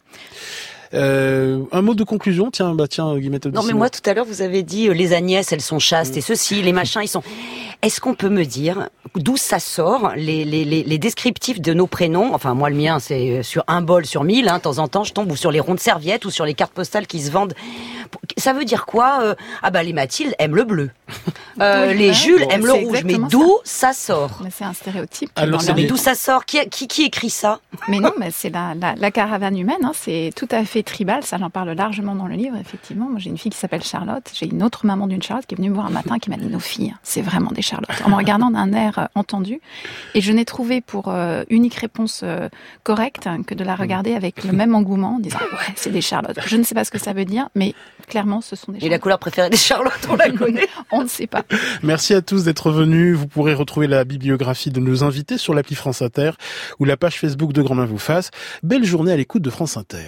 [0.93, 4.25] euh, Un mot de conclusion, tiens, bah tiens, Guillemette Non, mais moi, tout à l'heure,
[4.25, 7.23] vous avez dit, euh, les Agnès, elles sont chastes, et ceci, les machins, ils sont...
[7.81, 11.87] Est-ce qu'on peut me dire d'où ça sort, les, les, les, les descriptifs de nos
[11.87, 12.33] prénoms?
[12.33, 14.87] Enfin, moi, le mien, c'est euh, sur un bol sur mille, hein, de temps en
[14.89, 17.21] temps, je tombe, ou sur les ronds de serviettes, ou sur les cartes postales qui
[17.21, 17.53] se vendent.
[18.37, 20.89] Ça veut dire quoi euh, Ah bah, les Mathilde aiment le bleu.
[21.61, 23.03] Euh, les ouais, Jules bon, aiment le rouge.
[23.03, 24.39] Mais d'où ça sort?
[24.41, 25.29] Mais c'est un stéréotype.
[25.35, 26.45] Alors, des- Mais d'où ça sort?
[26.45, 27.59] Qui, qui, qui écrit ça?
[27.87, 31.23] Mais non, mais c'est la, la, la caravane humaine, hein, c'est tout à fait tribal,
[31.23, 33.07] ça j'en parle largement dans le livre, effectivement.
[33.09, 35.57] Moi j'ai une fille qui s'appelle Charlotte, j'ai une autre maman d'une Charlotte qui est
[35.57, 38.09] venue me voir un matin qui m'a dit nos filles, c'est vraiment des Charlottes, en
[38.09, 39.59] me regardant d'un air euh, entendu.
[40.15, 42.49] Et je n'ai trouvé pour euh, unique réponse euh,
[42.83, 46.01] correcte hein, que de la regarder avec le même engouement, en disant ouais, c'est des
[46.01, 46.39] Charlottes.
[46.45, 47.73] Je ne sais pas ce que ça veut dire, mais
[48.07, 49.01] clairement ce sont des Et la Charlottes.
[49.01, 51.43] couleur préférée des Charlottes, on la connaît On ne sait pas.
[51.83, 53.15] Merci à tous d'être venus.
[53.17, 56.31] Vous pourrez retrouver la bibliographie de nos invités sur l'appli France Inter
[56.79, 58.31] ou la page Facebook de Grand Main vous fasse.
[58.63, 60.07] Belle journée à l'écoute de France Inter.